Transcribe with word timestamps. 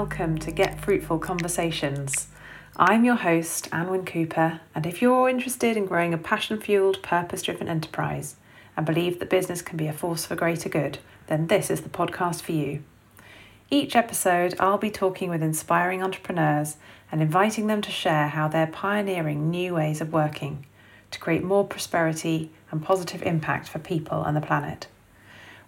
Welcome 0.00 0.38
to 0.38 0.52
Get 0.52 0.80
Fruitful 0.80 1.18
Conversations. 1.18 2.28
I'm 2.76 3.04
your 3.04 3.16
host, 3.16 3.68
Anwen 3.72 4.06
Cooper, 4.06 4.60
and 4.72 4.86
if 4.86 5.02
you're 5.02 5.28
interested 5.28 5.76
in 5.76 5.86
growing 5.86 6.14
a 6.14 6.18
passion 6.18 6.60
fueled, 6.60 7.02
purpose 7.02 7.42
driven 7.42 7.66
enterprise 7.66 8.36
and 8.76 8.86
believe 8.86 9.18
that 9.18 9.28
business 9.28 9.60
can 9.60 9.76
be 9.76 9.88
a 9.88 9.92
force 9.92 10.24
for 10.24 10.36
greater 10.36 10.68
good, 10.68 10.98
then 11.26 11.48
this 11.48 11.68
is 11.68 11.80
the 11.80 11.88
podcast 11.88 12.42
for 12.42 12.52
you. 12.52 12.84
Each 13.70 13.96
episode, 13.96 14.54
I'll 14.60 14.78
be 14.78 14.92
talking 14.92 15.30
with 15.30 15.42
inspiring 15.42 16.00
entrepreneurs 16.00 16.76
and 17.10 17.20
inviting 17.20 17.66
them 17.66 17.82
to 17.82 17.90
share 17.90 18.28
how 18.28 18.46
they're 18.46 18.68
pioneering 18.68 19.50
new 19.50 19.74
ways 19.74 20.00
of 20.00 20.12
working 20.12 20.64
to 21.10 21.18
create 21.18 21.42
more 21.42 21.66
prosperity 21.66 22.52
and 22.70 22.84
positive 22.84 23.24
impact 23.24 23.68
for 23.68 23.80
people 23.80 24.22
and 24.22 24.36
the 24.36 24.40
planet. 24.40 24.86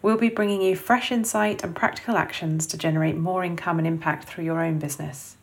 We'll 0.02 0.16
be 0.16 0.30
bringing 0.30 0.62
you 0.62 0.76
fresh 0.76 1.12
insight 1.12 1.62
and 1.62 1.76
practical 1.76 2.16
actions 2.16 2.66
to 2.68 2.78
generate 2.78 3.16
more 3.16 3.44
income 3.44 3.78
and 3.78 3.86
impact 3.86 4.24
through 4.24 4.44
your 4.44 4.64
own 4.64 4.78
business. 4.78 5.36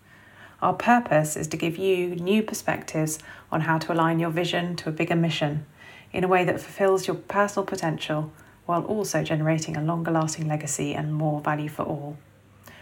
Our 0.64 0.74
purpose 0.74 1.38
is 1.38 1.48
to 1.50 1.58
give 1.58 1.78
you 1.78 2.16
new 2.16 2.42
perspectives 2.42 3.20
on 3.52 3.62
how 3.62 3.78
to 3.78 3.94
align 3.94 4.20
your 4.20 4.32
vision 4.32 4.76
to 4.78 4.90
a 4.90 4.92
bigger 4.92 5.16
mission 5.16 5.68
in 6.12 6.24
a 6.24 6.28
way 6.28 6.44
that 6.44 6.60
fulfills 6.60 7.06
your 7.06 7.18
personal 7.18 7.66
potential 7.66 8.32
while 8.66 8.84
also 8.86 9.24
generating 9.24 9.78
a 9.78 9.84
longer 9.84 10.10
lasting 10.10 10.48
legacy 10.48 10.96
and 10.96 11.14
more 11.14 11.40
value 11.40 11.70
for 11.70 11.84
all. 11.84 12.18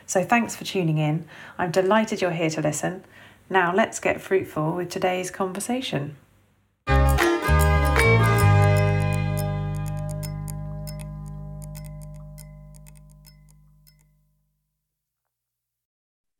So, 0.05 0.23
thanks 0.23 0.55
for 0.55 0.63
tuning 0.63 0.97
in. 0.97 1.27
I'm 1.57 1.71
delighted 1.71 2.21
you're 2.21 2.31
here 2.31 2.49
to 2.51 2.61
listen. 2.61 3.03
Now, 3.49 3.75
let's 3.75 3.99
get 3.99 4.21
fruitful 4.21 4.75
with 4.75 4.89
today's 4.89 5.29
conversation. 5.29 6.15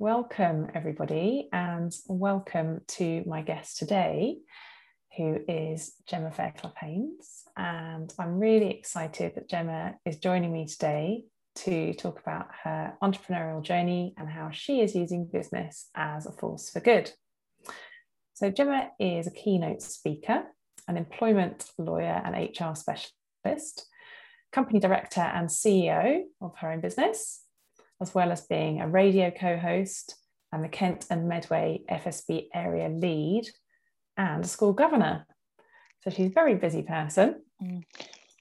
Welcome, 0.06 0.68
everybody, 0.76 1.50
and 1.52 1.92
welcome 2.08 2.82
to 2.90 3.24
my 3.26 3.42
guest 3.42 3.80
today, 3.80 4.38
who 5.18 5.40
is 5.48 5.96
Gemma 6.06 6.30
Fairclough 6.30 6.76
Haynes. 6.80 7.42
And 7.58 8.14
I'm 8.20 8.38
really 8.38 8.70
excited 8.70 9.34
that 9.34 9.50
Gemma 9.50 9.96
is 10.06 10.18
joining 10.18 10.54
me 10.54 10.68
today 10.68 11.24
to 11.56 11.96
talk 11.96 12.20
about 12.20 12.50
her 12.64 12.94
entrepreneurial 13.02 13.64
journey 13.64 14.14
and 14.20 14.30
how 14.30 14.52
she 14.52 14.82
is 14.82 14.94
using 14.94 15.26
business 15.26 15.90
as 15.96 16.28
a 16.28 16.32
force 16.32 16.70
for 16.70 16.82
good. 16.82 17.12
So, 18.36 18.52
Gemma 18.52 18.92
is 19.00 19.26
a 19.26 19.32
keynote 19.32 19.82
speaker, 19.82 20.44
an 20.88 20.98
employment 20.98 21.66
lawyer 21.80 22.22
and 22.24 22.36
HR 22.36 22.76
specialist, 22.76 23.88
company 24.52 24.80
director 24.80 25.22
and 25.22 25.50
CEO 25.50 26.26
of 26.42 26.56
her 26.60 26.72
own 26.72 26.82
business, 26.82 27.45
as 28.02 28.14
well 28.14 28.32
as 28.32 28.42
being 28.48 28.82
a 28.82 28.88
radio 28.88 29.32
co 29.32 29.58
host 29.58 30.16
and 30.52 30.64
the 30.64 30.70
Kent 30.70 31.06
and 31.10 31.28
Medway 31.28 31.82
FSB 31.90 32.48
area 32.54 32.90
lead 32.90 33.46
and 34.18 34.44
a 34.44 34.48
school 34.48 34.74
governor. 34.74 35.26
So 36.04 36.10
she's 36.10 36.28
a 36.28 36.34
very 36.34 36.56
busy 36.56 36.84
person. 36.84 37.42
Mm. 37.62 37.84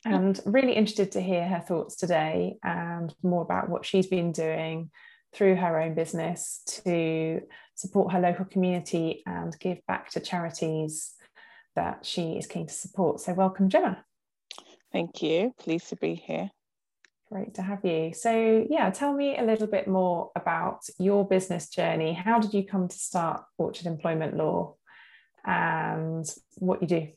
And 0.06 0.38
really 0.44 0.74
interested 0.74 1.12
to 1.12 1.20
hear 1.20 1.48
her 1.48 1.60
thoughts 1.60 1.96
today 1.96 2.56
and 2.62 3.14
more 3.22 3.40
about 3.40 3.70
what 3.70 3.86
she's 3.86 4.06
been 4.06 4.32
doing 4.32 4.90
through 5.32 5.56
her 5.56 5.80
own 5.80 5.94
business 5.94 6.60
to 6.84 7.40
support 7.74 8.12
her 8.12 8.20
local 8.20 8.44
community 8.44 9.22
and 9.24 9.58
give 9.58 9.78
back 9.86 10.10
to 10.10 10.20
charities 10.20 11.14
that 11.74 12.04
she 12.04 12.32
is 12.32 12.46
keen 12.46 12.66
to 12.66 12.74
support. 12.74 13.20
So, 13.20 13.32
welcome, 13.32 13.70
Gemma. 13.70 14.04
Thank 14.92 15.22
you. 15.22 15.54
Pleased 15.58 15.88
to 15.88 15.96
be 15.96 16.14
here. 16.14 16.50
Great 17.34 17.54
to 17.54 17.62
have 17.62 17.84
you. 17.84 18.12
So, 18.14 18.64
yeah, 18.70 18.90
tell 18.90 19.12
me 19.12 19.36
a 19.36 19.42
little 19.42 19.66
bit 19.66 19.88
more 19.88 20.30
about 20.36 20.84
your 21.00 21.26
business 21.26 21.68
journey. 21.68 22.12
How 22.12 22.38
did 22.38 22.54
you 22.54 22.64
come 22.64 22.86
to 22.86 22.96
start 22.96 23.42
Orchard 23.58 23.86
Employment 23.86 24.36
Law 24.36 24.76
and 25.44 26.24
what 26.58 26.80
you 26.80 26.86
do? 26.86 27.08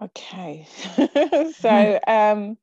Okay. 0.00 0.66
so, 1.58 2.00
um, 2.06 2.56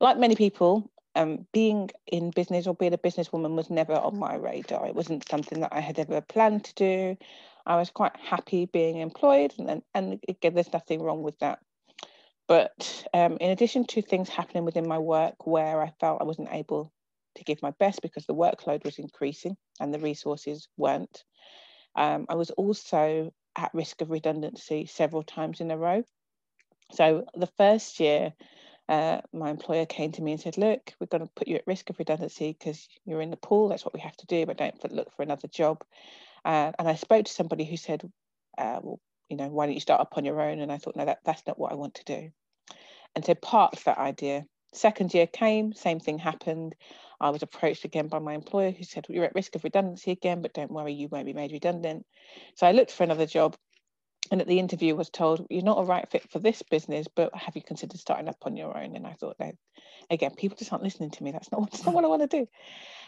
like 0.00 0.16
many 0.16 0.36
people, 0.36 0.90
um, 1.16 1.46
being 1.52 1.90
in 2.06 2.30
business 2.30 2.66
or 2.66 2.74
being 2.74 2.94
a 2.94 2.98
businesswoman 2.98 3.54
was 3.54 3.68
never 3.68 3.92
on 3.92 4.18
my 4.18 4.36
radar. 4.36 4.86
It 4.86 4.94
wasn't 4.94 5.28
something 5.28 5.60
that 5.60 5.74
I 5.74 5.80
had 5.80 5.98
ever 5.98 6.22
planned 6.22 6.64
to 6.64 6.74
do. 6.76 7.18
I 7.66 7.76
was 7.76 7.90
quite 7.90 8.16
happy 8.16 8.64
being 8.64 9.00
employed, 9.00 9.52
and, 9.58 9.82
and 9.94 10.18
again, 10.26 10.54
there's 10.54 10.72
nothing 10.72 11.02
wrong 11.02 11.22
with 11.22 11.38
that. 11.40 11.58
But 12.48 13.06
um, 13.14 13.38
in 13.40 13.50
addition 13.50 13.86
to 13.88 14.02
things 14.02 14.28
happening 14.28 14.64
within 14.64 14.88
my 14.88 14.98
work 14.98 15.46
where 15.46 15.80
I 15.80 15.92
felt 16.00 16.20
I 16.20 16.24
wasn't 16.24 16.52
able 16.52 16.92
to 17.36 17.44
give 17.44 17.62
my 17.62 17.70
best 17.78 18.02
because 18.02 18.26
the 18.26 18.34
workload 18.34 18.84
was 18.84 18.98
increasing 18.98 19.56
and 19.80 19.92
the 19.92 19.98
resources 19.98 20.68
weren't, 20.76 21.24
um, 21.94 22.26
I 22.28 22.34
was 22.34 22.50
also 22.50 23.32
at 23.56 23.74
risk 23.74 24.00
of 24.00 24.10
redundancy 24.10 24.86
several 24.86 25.22
times 25.22 25.60
in 25.60 25.70
a 25.70 25.76
row. 25.76 26.04
So 26.92 27.24
the 27.34 27.48
first 27.58 28.00
year, 28.00 28.32
uh, 28.88 29.20
my 29.32 29.50
employer 29.50 29.86
came 29.86 30.12
to 30.12 30.22
me 30.22 30.32
and 30.32 30.40
said, 30.40 30.58
"Look, 30.58 30.92
we're 31.00 31.06
going 31.06 31.24
to 31.26 31.32
put 31.34 31.48
you 31.48 31.56
at 31.56 31.66
risk 31.66 31.88
of 31.90 31.98
redundancy 31.98 32.56
because 32.58 32.88
you're 33.04 33.22
in 33.22 33.30
the 33.30 33.36
pool. 33.36 33.68
That's 33.68 33.84
what 33.84 33.94
we 33.94 34.00
have 34.00 34.16
to 34.18 34.26
do, 34.26 34.44
but 34.44 34.56
don't 34.56 34.92
look 34.92 35.12
for 35.12 35.22
another 35.22 35.48
job." 35.48 35.82
Uh, 36.44 36.72
and 36.78 36.88
I 36.88 36.96
spoke 36.96 37.26
to 37.26 37.32
somebody 37.32 37.64
who 37.64 37.76
said, 37.76 38.10
uh, 38.58 38.80
"Well, 38.82 39.00
you 39.32 39.38
know, 39.38 39.48
why 39.48 39.66
don't 39.66 39.74
you 39.74 39.80
start 39.80 40.00
up 40.00 40.16
on 40.16 40.24
your 40.24 40.40
own?" 40.40 40.60
And 40.60 40.70
I 40.70 40.78
thought, 40.78 40.96
no, 40.96 41.04
that, 41.04 41.18
that's 41.24 41.46
not 41.46 41.58
what 41.58 41.72
I 41.72 41.74
want 41.74 41.94
to 41.94 42.04
do. 42.04 42.30
And 43.14 43.24
so 43.24 43.34
part 43.34 43.74
of 43.74 43.84
that 43.84 43.98
idea. 43.98 44.44
Second 44.74 45.12
year 45.12 45.26
came, 45.26 45.72
same 45.74 46.00
thing 46.00 46.18
happened. 46.18 46.74
I 47.20 47.30
was 47.30 47.42
approached 47.42 47.84
again 47.84 48.08
by 48.08 48.20
my 48.20 48.34
employer 48.34 48.70
who 48.70 48.84
said, 48.84 49.06
well, 49.08 49.16
You're 49.16 49.24
at 49.24 49.34
risk 49.34 49.54
of 49.54 49.64
redundancy 49.64 50.12
again, 50.12 50.40
but 50.40 50.54
don't 50.54 50.70
worry, 50.70 50.94
you 50.94 51.08
won't 51.08 51.26
be 51.26 51.34
made 51.34 51.52
redundant. 51.52 52.06
So 52.54 52.66
I 52.66 52.72
looked 52.72 52.92
for 52.92 53.04
another 53.04 53.26
job 53.26 53.56
and 54.30 54.40
at 54.40 54.46
the 54.46 54.58
interview 54.58 54.94
was 54.94 55.10
told 55.10 55.46
you're 55.50 55.62
not 55.62 55.78
a 55.78 55.84
right 55.84 56.08
fit 56.10 56.28
for 56.30 56.38
this 56.38 56.62
business 56.62 57.06
but 57.14 57.34
have 57.34 57.56
you 57.56 57.62
considered 57.62 57.98
starting 57.98 58.28
up 58.28 58.38
on 58.42 58.56
your 58.56 58.76
own 58.76 58.96
and 58.96 59.06
i 59.06 59.12
thought 59.12 59.36
no 59.40 59.52
again 60.10 60.32
people 60.34 60.56
just 60.56 60.72
aren't 60.72 60.84
listening 60.84 61.10
to 61.10 61.22
me 61.22 61.32
that's 61.32 61.50
not, 61.50 61.68
that's 61.70 61.84
not 61.84 61.94
what 61.94 62.04
i 62.04 62.08
want 62.08 62.22
to 62.22 62.38
do 62.38 62.48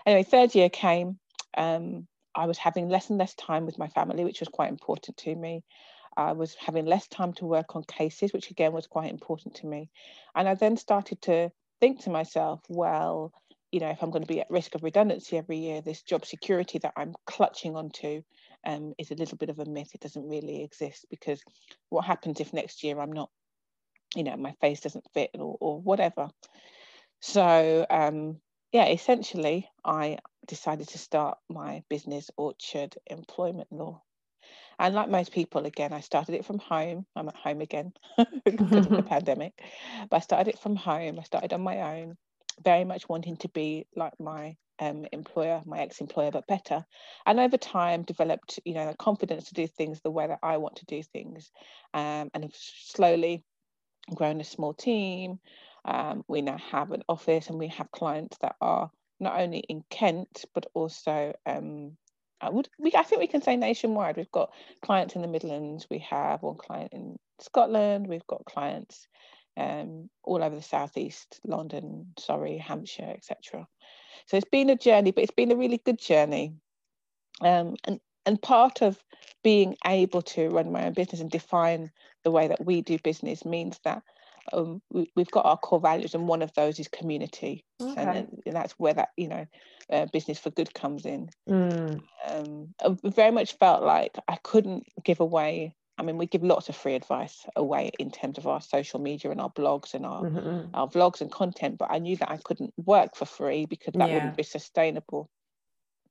anyway 0.06 0.22
third 0.22 0.54
year 0.54 0.68
came 0.68 1.18
um, 1.56 2.06
i 2.34 2.46
was 2.46 2.58
having 2.58 2.88
less 2.88 3.10
and 3.10 3.18
less 3.18 3.34
time 3.34 3.64
with 3.64 3.78
my 3.78 3.88
family 3.88 4.24
which 4.24 4.41
was 4.41 4.48
quite 4.48 4.70
important 4.70 5.16
to 5.16 5.34
me 5.34 5.62
i 6.16 6.32
was 6.32 6.54
having 6.54 6.86
less 6.86 7.06
time 7.08 7.32
to 7.32 7.47
work 7.47 7.76
on 7.76 7.84
cases 7.84 8.32
which 8.32 8.50
again 8.50 8.72
was 8.72 8.86
quite 8.86 9.10
important 9.10 9.54
to 9.54 9.66
me 9.66 9.91
and 10.34 10.48
i 10.48 10.54
then 10.54 10.76
started 10.76 11.20
to 11.22 11.50
think 11.80 12.00
to 12.00 12.10
myself 12.10 12.60
well 12.69 13.32
you 13.72 13.80
know 13.80 13.91
if 13.91 14.02
i'm 14.02 14.10
going 14.10 14.22
to 14.22 14.32
be 14.32 14.41
at 14.41 14.50
risk 14.50 14.74
of 14.74 14.82
redundancy 14.82 15.36
every 15.36 15.58
year 15.58 15.80
this 15.80 16.03
job 16.03 16.24
security 16.24 16.78
that 16.78 16.92
i'm 16.97 17.14
clutching 17.26 17.76
onto 17.76 18.22
um, 18.66 18.94
is 18.98 19.10
a 19.10 19.14
little 19.14 19.36
bit 19.36 19.50
of 19.50 19.58
a 19.58 19.64
myth. 19.64 19.91
It 19.94 20.00
doesn't 20.00 20.28
really 20.28 20.62
exist 20.62 21.06
because 21.10 21.42
what 21.91 22.04
happens 22.04 22.41
if 22.41 22.53
next 22.53 22.82
year 22.82 22.98
I'm 22.98 23.12
not, 23.12 23.30
you 24.14 24.24
know, 24.24 24.36
my 24.36 24.53
face 24.60 24.80
doesn't 24.80 25.10
fit 25.12 25.30
or, 25.34 25.56
or 25.60 25.80
whatever. 25.80 26.28
So 27.20 27.86
um, 27.88 28.38
yeah, 28.72 28.86
essentially, 28.86 29.69
I 29.84 30.19
decided 30.47 30.88
to 30.88 30.98
start 30.98 31.38
my 31.48 31.82
business, 31.88 32.30
Orchard 32.36 32.97
Employment 33.06 33.69
Law. 33.70 34.03
And 34.78 34.94
like 34.94 35.08
most 35.08 35.32
people, 35.32 35.66
again, 35.66 35.92
I 35.92 36.00
started 36.00 36.34
it 36.34 36.44
from 36.44 36.58
home. 36.58 37.06
I'm 37.16 37.28
at 37.28 37.36
home 37.36 37.60
again 37.60 37.92
because 38.44 38.72
of 38.72 38.88
the 38.88 39.02
pandemic. 39.08 39.60
But 40.10 40.16
I 40.16 40.20
started 40.20 40.48
it 40.48 40.58
from 40.58 40.76
home. 40.76 41.18
I 41.18 41.22
started 41.22 41.52
on 41.52 41.62
my 41.62 42.00
own, 42.00 42.16
very 42.62 42.84
much 42.84 43.08
wanting 43.08 43.36
to 43.38 43.48
be 43.48 43.86
like 43.96 44.18
my 44.18 44.56
um, 44.78 45.06
employer, 45.12 45.62
my 45.65 45.80
ex-employer, 45.80 46.30
but 46.32 46.47
better. 46.47 46.84
And 47.26 47.38
over 47.38 47.56
time, 47.56 48.03
developed 48.03 48.60
you 48.65 48.74
know 48.74 48.86
the 48.86 48.97
confidence 48.97 49.48
to 49.48 49.54
do 49.54 49.66
things 49.66 50.00
the 50.00 50.10
way 50.10 50.26
that 50.26 50.41
I 50.42 50.56
want 50.56 50.77
to 50.77 50.86
do 50.86 51.03
things, 51.03 51.50
um, 51.92 52.30
and 52.34 52.42
have 52.42 52.54
slowly 52.54 53.44
grown 54.15 54.41
a 54.41 54.44
small 54.44 54.74
team. 54.74 55.38
Um, 55.84 56.24
we 56.28 56.42
now 56.42 56.59
have 56.72 56.92
an 56.92 57.04
office, 57.09 57.48
and 57.48 57.59
we 57.59 57.68
have 57.68 57.91
clients 57.92 58.36
that 58.38 58.56
are 58.60 58.91
not 59.20 59.41
only 59.41 59.59
in 59.59 59.84
Kent 59.91 60.44
but 60.54 60.66
also 60.74 61.34
um, 61.47 61.97
would 62.48 62.68
we 62.78 62.92
I 62.94 63.02
think 63.02 63.20
we 63.20 63.26
can 63.26 63.42
say 63.42 63.56
nationwide. 63.56 64.16
We've 64.16 64.30
got 64.32 64.52
clients 64.82 65.14
in 65.14 65.22
the 65.22 65.28
Midlands. 65.28 65.86
We 65.91 65.98
have 66.10 66.42
one 66.42 66.56
client 66.56 66.92
in 66.92 67.16
Scotland. 67.41 68.06
We've 68.06 68.26
got 68.26 68.44
clients 68.44 69.06
um, 69.56 70.08
all 70.22 70.42
over 70.42 70.56
the 70.56 70.62
southeast, 70.62 71.41
London, 71.44 72.06
Surrey, 72.18 72.58
Hampshire, 72.58 73.14
etc. 73.16 73.66
So 74.26 74.36
it's 74.36 74.48
been 74.50 74.70
a 74.70 74.76
journey, 74.76 75.10
but 75.10 75.22
it's 75.22 75.34
been 75.34 75.52
a 75.52 75.56
really 75.56 75.78
good 75.84 75.98
journey. 75.98 76.54
Um, 77.41 77.76
and 77.84 78.00
and 78.26 78.41
part 78.41 78.82
of 78.82 78.98
being 79.42 79.76
able 79.86 80.22
to 80.22 80.48
run 80.48 80.72
my 80.72 80.86
own 80.86 80.94
business 80.94 81.20
and 81.20 81.30
define 81.30 81.91
the 82.22 82.30
way 82.30 82.48
that 82.48 82.64
we 82.64 82.80
do 82.80 82.98
business 82.98 83.44
means 83.44 83.78
that 83.84 84.02
um, 84.52 84.82
we, 84.91 85.08
have 85.16 85.30
got 85.30 85.46
our 85.46 85.56
core 85.56 85.80
values, 85.80 86.14
and 86.14 86.28
one 86.28 86.42
of 86.42 86.52
those 86.54 86.78
is 86.78 86.88
community, 86.88 87.64
okay. 87.80 88.00
and, 88.00 88.42
and, 88.46 88.54
that's 88.56 88.72
where 88.72 88.94
that 88.94 89.10
you 89.16 89.28
know 89.28 89.46
uh, 89.91 90.06
business 90.12 90.38
for 90.38 90.50
good 90.50 90.72
comes 90.74 91.06
in. 91.06 91.30
Mm. 91.48 92.00
Um, 92.28 92.74
I 92.82 93.10
very 93.10 93.30
much 93.30 93.56
felt 93.58 93.82
like 93.82 94.16
I 94.28 94.36
couldn't 94.42 94.86
give 95.04 95.20
away 95.20 95.74
I 95.96 96.02
mean, 96.02 96.18
we 96.18 96.26
give 96.26 96.42
lots 96.42 96.68
of 96.68 96.76
free 96.76 96.94
advice 96.94 97.46
away 97.54 97.92
in 97.98 98.10
terms 98.10 98.38
of 98.38 98.46
our 98.46 98.60
social 98.60 99.00
media 99.00 99.30
and 99.30 99.41
our 99.41 99.50
blogs 99.50 99.94
and 99.94 100.04
our 100.04 100.22
mm-hmm. 100.22 100.74
our 100.74 100.88
vlogs 100.88 101.20
and 101.20 101.30
content, 101.30 101.78
but 101.78 101.91
I 101.91 101.98
knew 101.98 102.16
that 102.16 102.30
I 102.30 102.38
couldn't 102.38 102.74
work 102.76 103.16
for 103.16 103.26
free 103.26 103.66
because 103.66 103.94
that 103.94 104.08
yeah. 104.08 104.14
wouldn't 104.14 104.36
be 104.36 104.42
sustainable. 104.42 105.30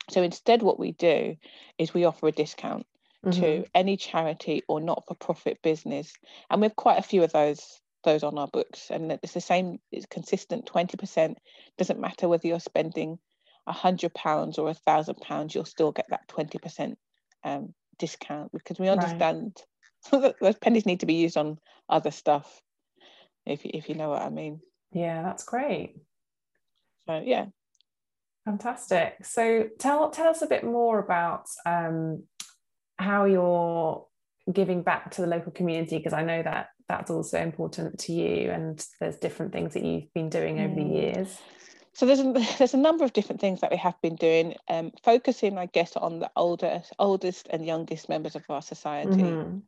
So 0.09 0.21
instead, 0.21 0.62
what 0.62 0.80
we 0.80 0.94
do 0.94 1.35
is 1.77 1.94
we 1.94 2.06
offer 2.06 2.27
a 2.27 2.31
discount 2.31 2.85
Mm-hmm. 3.25 3.39
to 3.39 3.65
any 3.74 3.95
charity 3.95 4.63
or 4.68 4.81
not-for-profit 4.81 5.62
business, 5.63 6.12
and 6.50 6.59
we 6.59 6.65
have 6.65 6.75
quite 6.75 7.00
a 7.00 7.01
few 7.01 7.24
of 7.24 7.31
those 7.31 7.80
those 8.04 8.24
on 8.24 8.38
our 8.38 8.48
books. 8.48 8.90
And 8.90 9.12
it's 9.12 9.34
the 9.34 9.42
same; 9.42 9.80
it's 9.92 10.06
consistent. 10.06 10.66
Twenty 10.66 10.98
percent 10.98 11.38
doesn't 11.78 12.00
matter 12.00 12.28
whether 12.28 12.48
you're 12.48 12.60
spending 12.60 13.20
a 13.68 13.72
hundred 13.72 14.14
pounds 14.14 14.58
or 14.58 14.70
a 14.70 14.74
thousand 14.74 15.16
pounds, 15.16 15.56
you'll 15.56 15.66
still 15.66 15.92
get 15.92 16.06
that 16.10 16.28
twenty 16.28 16.58
percent 16.58 16.98
um, 17.44 17.74
discount 17.98 18.52
because 18.52 18.80
we 18.80 18.90
understand 18.90 19.58
that 20.12 20.36
those 20.42 20.58
pennies 20.58 20.86
need 20.86 21.00
to 21.00 21.06
be 21.06 21.16
used 21.16 21.38
on 21.38 21.58
other 21.90 22.12
stuff. 22.12 22.62
If 23.46 23.62
if 23.66 23.90
you 23.90 23.96
know 23.96 24.10
what 24.10 24.22
I 24.22 24.30
mean. 24.30 24.60
Yeah, 24.92 25.24
that's 25.24 25.44
great. 25.44 25.96
So 27.08 27.22
yeah, 27.26 27.48
fantastic. 28.46 29.26
So 29.26 29.70
tell 29.80 30.10
tell 30.12 30.28
us 30.28 30.42
a 30.42 30.48
bit 30.48 30.64
more 30.64 31.00
about 31.00 31.48
um, 31.66 32.24
how 32.98 33.26
you're 33.26 34.06
giving 34.52 34.84
back 34.84 35.12
to 35.12 35.22
the 35.22 35.28
local 35.28 35.52
community 35.52 35.98
because 35.98 36.14
I 36.14 36.24
know 36.24 36.44
that 36.44 36.68
that's 36.88 37.12
also 37.12 37.39
important 37.39 38.00
to 38.00 38.13
you 38.13 38.51
and 38.51 38.85
there's 39.00 39.18
different 39.18 39.51
things 39.51 39.74
that 39.74 39.83
you've 39.83 40.13
been 40.13 40.30
doing 40.30 40.59
over 40.59 40.74
mm. 40.74 40.75
the 40.75 40.95
years. 40.95 41.39
So 41.94 42.06
there's 42.06 42.19
a, 42.19 42.33
there's 42.57 42.74
a 42.74 42.77
number 42.77 43.06
of 43.06 43.13
different 43.13 43.41
things 43.41 43.62
that 43.62 43.71
we 43.71 43.77
have 43.77 44.00
been 44.01 44.15
doing, 44.15 44.56
um, 44.69 44.91
focusing, 45.03 45.57
I 45.57 45.68
guess, 45.68 45.95
on 45.95 46.19
the 46.19 46.31
oldest, 46.35 46.91
oldest 47.00 47.47
and 47.50 47.65
youngest 47.65 48.09
members 48.09 48.35
of 48.35 48.44
our 48.50 48.62
society. 48.62 49.21
Mm-hmm. 49.24 49.59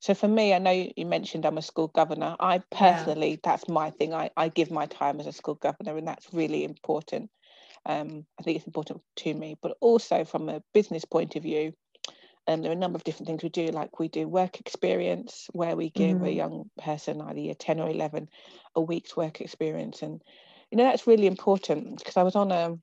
So 0.00 0.12
for 0.14 0.28
me, 0.28 0.52
I 0.52 0.58
know 0.58 0.88
you 0.96 1.06
mentioned 1.06 1.46
I'm 1.46 1.58
a 1.58 1.62
school 1.62 1.88
governor. 1.88 2.36
I 2.38 2.58
personally, 2.70 3.30
yeah. 3.30 3.36
that's 3.42 3.68
my 3.68 3.90
thing. 3.90 4.12
I, 4.12 4.30
I 4.36 4.48
give 4.48 4.70
my 4.70 4.86
time 4.86 5.18
as 5.18 5.26
a 5.26 5.32
school 5.32 5.54
governor, 5.54 5.96
and 5.96 6.06
that's 6.06 6.32
really 6.32 6.64
important. 6.64 7.30
Um, 7.86 8.26
I 8.38 8.42
think 8.42 8.58
it's 8.58 8.66
important 8.66 9.00
to 9.16 9.34
me, 9.34 9.56
but 9.62 9.76
also 9.80 10.24
from 10.24 10.48
a 10.48 10.62
business 10.72 11.04
point 11.04 11.36
of 11.36 11.42
view, 11.42 11.72
um, 12.46 12.62
there 12.62 12.70
are 12.70 12.74
a 12.74 12.78
number 12.78 12.96
of 12.96 13.04
different 13.04 13.26
things 13.26 13.42
we 13.42 13.48
do, 13.48 13.66
like 13.68 13.98
we 13.98 14.08
do 14.08 14.28
work 14.28 14.60
experience, 14.60 15.48
where 15.52 15.76
we 15.76 15.90
give 15.90 16.18
mm. 16.18 16.26
a 16.26 16.32
young 16.32 16.70
person, 16.78 17.20
either 17.20 17.40
year 17.40 17.54
10 17.54 17.80
or 17.80 17.88
11, 17.88 18.28
a 18.74 18.80
week's 18.80 19.16
work 19.16 19.40
experience. 19.40 20.02
And, 20.02 20.22
you 20.70 20.76
know, 20.76 20.84
that's 20.84 21.06
really 21.06 21.26
important 21.26 21.98
because 21.98 22.16
I 22.16 22.22
was 22.22 22.36
on 22.36 22.52
a, 22.52 22.76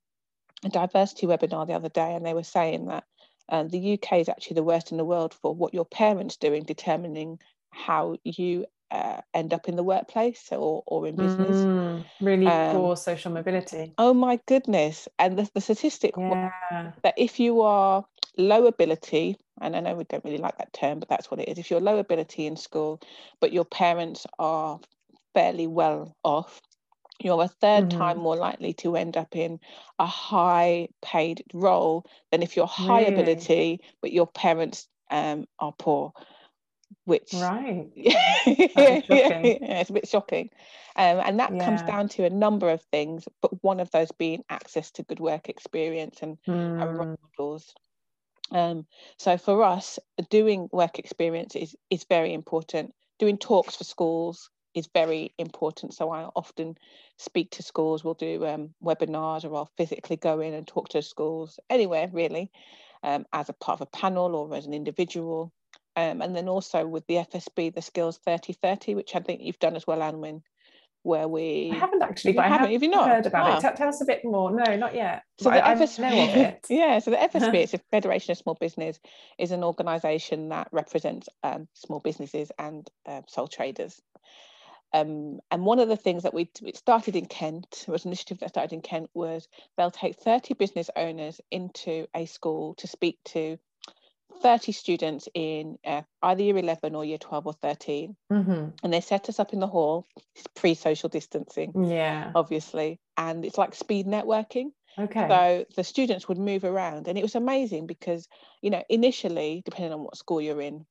a, 0.65 0.69
diversity 0.69 1.27
webinar 1.27 1.67
the 1.67 1.73
other 1.73 1.89
day 1.89 2.15
and 2.15 2.25
they 2.25 2.33
were 2.33 2.43
saying 2.43 2.87
that 2.87 3.03
uh, 3.49 3.63
the 3.63 3.93
UK 3.93 4.19
is 4.19 4.29
actually 4.29 4.55
the 4.55 4.63
worst 4.63 4.91
in 4.91 4.97
the 4.97 5.05
world 5.05 5.35
for 5.41 5.53
what 5.53 5.73
your 5.73 5.85
parents 5.85 6.37
doing 6.37 6.63
determining 6.63 7.37
how 7.69 8.15
you 8.23 8.65
uh, 8.89 9.21
end 9.33 9.53
up 9.53 9.69
in 9.69 9.75
the 9.75 9.83
workplace 9.83 10.49
or, 10.51 10.83
or 10.85 11.07
in 11.07 11.15
business. 11.15 11.55
Mm, 11.55 12.05
really 12.19 12.47
um, 12.47 12.75
poor 12.75 12.97
social 12.97 13.31
mobility. 13.31 13.93
Oh 13.97 14.13
my 14.13 14.39
goodness. 14.47 15.07
And 15.19 15.37
the, 15.37 15.49
the 15.53 15.61
statistic 15.61 16.15
yeah. 16.17 16.91
that 17.03 17.13
if 17.15 17.39
you 17.39 17.61
are 17.61 18.05
low 18.37 18.65
ability, 18.67 19.37
and 19.59 19.75
I 19.75 19.79
know 19.79 19.95
we 19.95 20.03
don't 20.05 20.23
really 20.23 20.37
like 20.37 20.57
that 20.57 20.73
term, 20.73 20.99
but 20.99 21.09
that's 21.09 21.29
what 21.29 21.39
it 21.39 21.49
is. 21.49 21.57
If 21.57 21.69
you're 21.69 21.81
low 21.81 21.99
ability 21.99 22.47
in 22.47 22.55
school, 22.55 23.01
but 23.39 23.53
your 23.53 23.65
parents 23.65 24.25
are 24.39 24.79
fairly 25.33 25.67
well 25.67 26.15
off, 26.23 26.61
you're 27.19 27.43
a 27.43 27.47
3rd 27.47 27.89
mm-hmm. 27.89 27.99
time 27.99 28.17
more 28.17 28.35
likely 28.35 28.73
to 28.73 28.95
end 28.95 29.17
up 29.17 29.35
in 29.35 29.59
a 29.99 30.05
high 30.05 30.87
paid 31.01 31.43
role 31.53 32.05
than 32.31 32.41
if 32.41 32.55
you're 32.55 32.67
high 32.67 33.03
really? 33.03 33.13
ability, 33.13 33.79
but 34.01 34.11
your 34.11 34.27
parents 34.27 34.87
um, 35.11 35.45
are 35.59 35.73
poor 35.77 36.13
which 37.05 37.33
right 37.33 37.89
yeah, 37.95 38.35
yeah, 38.45 39.39
it's 39.43 39.89
a 39.89 39.93
bit 39.93 40.07
shocking 40.07 40.49
um, 40.95 41.21
and 41.25 41.39
that 41.39 41.53
yeah. 41.55 41.65
comes 41.65 41.81
down 41.83 42.07
to 42.07 42.25
a 42.25 42.29
number 42.29 42.69
of 42.69 42.81
things 42.83 43.25
but 43.41 43.51
one 43.63 43.79
of 43.79 43.89
those 43.91 44.11
being 44.11 44.43
access 44.49 44.91
to 44.91 45.03
good 45.03 45.19
work 45.19 45.49
experience 45.49 46.19
and, 46.21 46.37
mm. 46.47 46.81
and 46.81 46.97
role 46.97 47.17
models 47.37 47.73
um, 48.51 48.85
so 49.17 49.37
for 49.37 49.63
us 49.63 49.99
doing 50.29 50.69
work 50.71 50.99
experience 50.99 51.55
is, 51.55 51.75
is 51.89 52.05
very 52.09 52.33
important. 52.33 52.93
Doing 53.19 53.37
talks 53.37 53.75
for 53.75 53.83
schools 53.83 54.49
is 54.73 54.87
very 54.93 55.33
important. 55.37 55.93
So 55.93 56.11
i 56.11 56.23
often 56.35 56.77
speak 57.17 57.51
to 57.51 57.63
schools 57.63 58.03
we'll 58.03 58.13
do 58.15 58.45
um, 58.45 58.73
webinars 58.83 59.43
or 59.45 59.55
i'll 59.55 59.71
physically 59.77 60.15
go 60.15 60.39
in 60.39 60.53
and 60.53 60.67
talk 60.67 60.89
to 60.89 61.01
schools 61.01 61.59
anywhere 61.69 62.09
really 62.11 62.49
um, 63.03 63.25
as 63.33 63.49
a 63.49 63.53
part 63.53 63.81
of 63.81 63.87
a 63.87 63.97
panel 63.97 64.35
or 64.35 64.55
as 64.55 64.65
an 64.65 64.73
individual. 64.73 65.53
Um, 65.95 66.21
and 66.21 66.35
then 66.35 66.47
also 66.47 66.87
with 66.87 67.05
the 67.07 67.15
FSB, 67.15 67.73
the 67.73 67.81
Skills 67.81 68.17
3030, 68.23 68.95
which 68.95 69.15
I 69.15 69.19
think 69.19 69.41
you've 69.41 69.59
done 69.59 69.75
as 69.75 69.85
well, 69.85 69.99
Anwen, 69.99 70.41
where 71.03 71.27
we. 71.27 71.71
I 71.73 71.75
haven't 71.75 72.01
actually, 72.01 72.33
but 72.33 72.45
I 72.45 72.47
haven't 72.47 72.71
have 72.71 72.83
you 72.83 72.89
not? 72.89 73.07
heard 73.07 73.25
about 73.25 73.57
it. 73.57 73.61
Tell, 73.61 73.73
tell, 73.73 73.89
us 73.89 74.01
a 74.01 74.05
bit 74.05 74.23
more. 74.23 74.51
No, 74.51 74.75
not 74.75 74.93
yet. 74.95 75.23
So 75.39 75.49
the 75.49 75.65
I, 75.65 75.75
FSB, 75.75 76.03
I 76.03 76.09
of 76.09 76.37
it. 76.37 76.65
yeah, 76.69 76.99
so 76.99 77.11
the 77.11 77.17
FSB, 77.17 77.53
it's 77.63 77.73
a 77.73 77.79
Federation 77.91 78.31
of 78.31 78.37
Small 78.37 78.55
Business, 78.55 78.99
is 79.39 79.51
an 79.51 79.63
organisation 79.63 80.49
that 80.49 80.67
represents 80.71 81.27
um, 81.43 81.67
small 81.73 81.99
businesses 81.99 82.51
and 82.59 82.87
uh, 83.07 83.21
sole 83.27 83.47
traders. 83.47 84.01
Um, 84.93 85.39
and 85.49 85.65
one 85.65 85.79
of 85.79 85.87
the 85.87 85.95
things 85.95 86.23
that 86.23 86.33
we 86.33 86.49
it 86.61 86.75
started 86.75 87.15
in 87.15 87.25
Kent, 87.25 87.85
was 87.87 88.03
an 88.03 88.09
initiative 88.09 88.39
that 88.39 88.49
started 88.49 88.73
in 88.73 88.81
Kent, 88.81 89.09
was 89.13 89.47
they'll 89.77 89.89
take 89.89 90.17
30 90.17 90.53
business 90.55 90.89
owners 90.95 91.39
into 91.49 92.07
a 92.13 92.25
school 92.25 92.75
to 92.75 92.87
speak 92.87 93.17
to 93.25 93.57
30 94.31 94.71
students 94.71 95.27
in 95.33 95.77
uh, 95.85 96.01
either 96.23 96.43
year 96.43 96.57
11 96.57 96.95
or 96.95 97.05
year 97.05 97.17
12 97.17 97.47
or 97.47 97.53
13 97.53 98.15
mm-hmm. 98.31 98.67
and 98.83 98.93
they 98.93 99.01
set 99.01 99.29
us 99.29 99.39
up 99.39 99.53
in 99.53 99.59
the 99.59 99.67
hall. 99.67 100.07
It's 100.35 100.47
pre-social 100.55 101.09
distancing 101.09 101.85
yeah. 101.85 102.31
obviously. 102.35 102.99
And 103.17 103.45
it's 103.45 103.57
like 103.57 103.75
speed 103.75 104.07
networking. 104.07 104.71
Okay. 104.97 105.27
So 105.27 105.65
the 105.75 105.83
students 105.83 106.27
would 106.27 106.37
move 106.37 106.63
around. 106.63 107.07
And 107.07 107.17
it 107.17 107.21
was 107.21 107.35
amazing 107.35 107.87
because 107.87 108.27
you 108.61 108.69
know 108.69 108.83
initially 108.89 109.61
depending 109.65 109.93
on 109.93 110.03
what 110.03 110.17
school 110.17 110.41
you're 110.41 110.61
in 110.61 110.85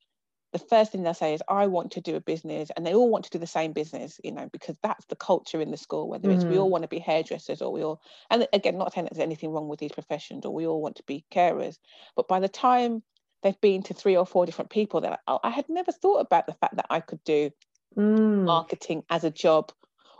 the 0.52 0.58
first 0.58 0.90
thing 0.90 1.04
they'll 1.04 1.14
say 1.14 1.32
is 1.32 1.42
i 1.48 1.68
want 1.68 1.92
to 1.92 2.00
do 2.00 2.16
a 2.16 2.20
business. 2.20 2.70
And 2.76 2.84
they 2.84 2.94
all 2.94 3.08
want 3.08 3.24
to 3.24 3.30
do 3.30 3.38
the 3.38 3.46
same 3.46 3.72
business 3.72 4.20
you 4.24 4.32
know 4.32 4.48
because 4.52 4.76
that's 4.82 5.06
the 5.06 5.16
culture 5.16 5.60
in 5.60 5.70
the 5.70 5.76
school 5.76 6.08
whether 6.08 6.30
it's 6.30 6.44
mm. 6.44 6.50
we 6.50 6.58
all 6.58 6.70
want 6.70 6.82
to 6.82 6.88
be 6.88 6.98
hairdressers 6.98 7.62
or 7.62 7.72
we 7.72 7.82
all 7.82 8.00
and 8.30 8.46
again 8.52 8.78
not 8.78 8.92
saying 8.92 9.04
that 9.04 9.14
there's 9.14 9.24
anything 9.24 9.50
wrong 9.50 9.68
with 9.68 9.80
these 9.80 9.92
professions 9.92 10.44
or 10.44 10.54
we 10.54 10.66
all 10.66 10.82
want 10.82 10.96
to 10.96 11.02
be 11.04 11.24
carers 11.32 11.78
but 12.16 12.28
by 12.28 12.40
the 12.40 12.48
time 12.48 13.02
they've 13.42 13.60
been 13.60 13.82
to 13.84 13.94
three 13.94 14.16
or 14.16 14.26
four 14.26 14.46
different 14.46 14.70
people. 14.70 15.00
They're 15.00 15.12
like, 15.12 15.20
oh, 15.26 15.40
I 15.42 15.50
had 15.50 15.68
never 15.68 15.92
thought 15.92 16.20
about 16.20 16.46
the 16.46 16.54
fact 16.54 16.76
that 16.76 16.86
I 16.90 17.00
could 17.00 17.22
do 17.24 17.50
mm. 17.96 18.44
marketing 18.44 19.04
as 19.10 19.24
a 19.24 19.30
job, 19.30 19.72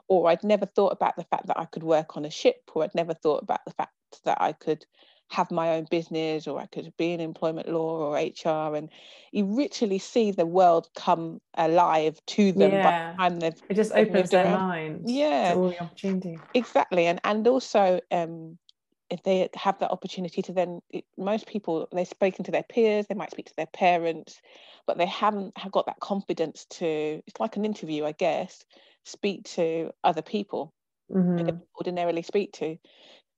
or 0.08 0.28
I'd 0.28 0.44
never 0.44 0.66
thought 0.66 0.92
about 0.92 1.16
the 1.16 1.24
fact 1.24 1.46
that 1.46 1.58
I 1.58 1.66
could 1.66 1.82
work 1.82 2.16
on 2.16 2.24
a 2.24 2.30
ship, 2.30 2.70
or 2.74 2.84
I'd 2.84 2.94
never 2.94 3.14
thought 3.14 3.42
about 3.42 3.60
the 3.64 3.72
fact 3.72 3.92
that 4.24 4.38
I 4.40 4.52
could 4.52 4.84
have 5.28 5.52
my 5.52 5.76
own 5.76 5.86
business, 5.90 6.48
or 6.48 6.58
I 6.58 6.66
could 6.66 6.92
be 6.96 7.12
in 7.12 7.20
employment 7.20 7.68
law 7.68 7.98
or 7.98 8.16
HR. 8.16 8.74
And 8.74 8.88
you 9.30 9.44
literally 9.44 10.00
see 10.00 10.32
the 10.32 10.46
world 10.46 10.88
come 10.96 11.40
alive 11.54 12.18
to 12.26 12.50
them 12.50 12.72
yeah. 12.72 12.82
by 12.82 13.12
the 13.12 13.16
time 13.16 13.40
they've 13.40 13.62
it 13.68 13.74
just 13.74 13.92
opens 13.92 14.30
their 14.30 14.50
mind. 14.50 15.02
Yeah, 15.06 15.54
all 15.56 15.68
the 15.68 15.80
opportunity. 15.80 16.38
Exactly, 16.54 17.06
and 17.06 17.20
and 17.22 17.46
also 17.46 18.00
um, 18.10 18.58
if 19.10 19.22
they 19.22 19.48
have 19.54 19.78
that 19.78 19.90
opportunity 19.90 20.42
to 20.42 20.52
then 20.52 20.80
most 21.18 21.46
people 21.46 21.88
they're 21.92 22.04
speaking 22.04 22.44
to 22.44 22.50
their 22.50 22.62
peers 22.62 23.06
they 23.08 23.14
might 23.14 23.30
speak 23.30 23.46
to 23.46 23.56
their 23.56 23.66
parents 23.66 24.40
but 24.86 24.98
they 24.98 25.06
haven't 25.06 25.56
have 25.58 25.72
got 25.72 25.86
that 25.86 26.00
confidence 26.00 26.66
to 26.70 27.20
it's 27.26 27.40
like 27.40 27.56
an 27.56 27.64
interview 27.64 28.04
i 28.04 28.12
guess 28.12 28.64
speak 29.04 29.44
to 29.44 29.90
other 30.04 30.22
people 30.22 30.72
mm-hmm. 31.12 31.46
they 31.46 31.52
ordinarily 31.76 32.22
speak 32.22 32.52
to. 32.54 32.76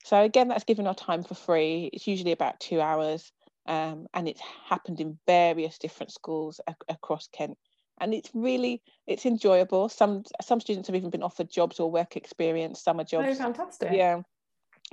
So 0.05 0.21
again 0.21 0.49
that's 0.49 0.65
given 0.65 0.87
our 0.87 0.95
time 0.95 1.23
for 1.23 1.35
free. 1.35 1.91
It's 1.93 2.07
usually 2.07 2.33
about 2.33 2.61
two 2.61 2.81
hours 2.81 3.33
um, 3.67 4.07
and 4.15 4.29
it's 4.29 4.41
happened 4.69 5.01
in 5.01 5.19
various 5.27 5.79
different 5.79 6.13
schools 6.13 6.61
ac- 6.69 6.77
across 6.89 7.29
kent. 7.33 7.57
And 8.01 8.15
it's 8.15 8.31
really 8.35 8.83
it's 9.07 9.27
enjoyable. 9.27 9.89
Some 9.89 10.25
some 10.43 10.61
students 10.61 10.89
have 10.89 10.97
even 10.97 11.11
been 11.11 11.23
offered 11.23 11.51
jobs 11.51 11.79
or 11.79 11.91
work 11.91 12.17
experience 12.17 12.83
summer 12.83 13.05
jobs. 13.05 13.29
oh, 13.29 13.35
fantastic. 13.35 13.93
Yeah 13.93 14.23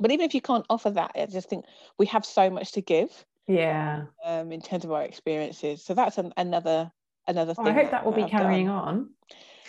but 0.01 0.11
even 0.11 0.25
if 0.25 0.33
you 0.33 0.41
can't 0.41 0.65
offer 0.69 0.89
that 0.89 1.11
i 1.15 1.25
just 1.25 1.49
think 1.49 1.65
we 1.97 2.05
have 2.05 2.25
so 2.25 2.49
much 2.49 2.71
to 2.71 2.81
give 2.81 3.25
yeah. 3.49 4.03
um, 4.23 4.51
in 4.51 4.61
terms 4.61 4.85
of 4.85 4.91
our 4.91 5.03
experiences. 5.03 5.83
So 5.83 5.93
that's 5.93 6.17
an, 6.17 6.31
another 6.37 6.91
another 7.27 7.53
thing 7.53 7.67
i 7.67 7.71
hope 7.73 7.91
that, 7.91 8.05
will 8.05 8.11
be 8.11 8.23
I've 8.23 8.29
carrying 8.29 8.67
done. 8.67 8.77
on. 8.77 9.09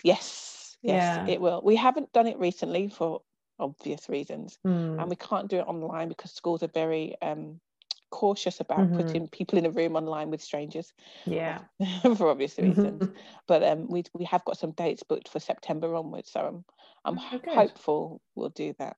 Yes. 0.02 0.76
Yes 0.82 1.26
yeah. 1.26 1.32
it 1.32 1.40
will. 1.40 1.60
We 1.64 1.76
haven't 1.76 2.12
done 2.12 2.26
it 2.26 2.38
recently 2.38 2.88
for 2.88 3.22
obvious 3.58 4.08
reasons 4.08 4.58
mm. 4.66 4.98
and 4.98 5.10
we 5.10 5.16
can't 5.16 5.48
do 5.48 5.58
it 5.58 5.66
online 5.66 6.08
because 6.08 6.30
schools 6.30 6.62
are 6.62 6.68
very 6.68 7.14
um, 7.20 7.60
cautious 8.10 8.60
about 8.60 8.78
mm-hmm. 8.78 8.96
putting 8.96 9.28
people 9.28 9.58
in 9.58 9.66
a 9.66 9.70
room 9.70 9.96
online 9.96 10.30
with 10.30 10.42
strangers 10.42 10.94
yeah. 11.26 11.58
for 12.16 12.30
obvious 12.30 12.56
reasons. 12.58 13.10
But 13.46 13.62
um, 13.62 13.86
we, 13.88 14.04
we 14.14 14.24
have 14.24 14.42
got 14.46 14.56
some 14.56 14.70
dates 14.70 15.02
booked 15.02 15.28
for 15.28 15.40
september 15.40 15.94
onwards 15.94 16.32
so 16.32 16.40
i'm, 16.40 16.64
I'm 17.04 17.18
oh, 17.18 17.54
hopeful 17.54 18.22
we'll 18.34 18.48
do 18.48 18.74
that 18.78 18.96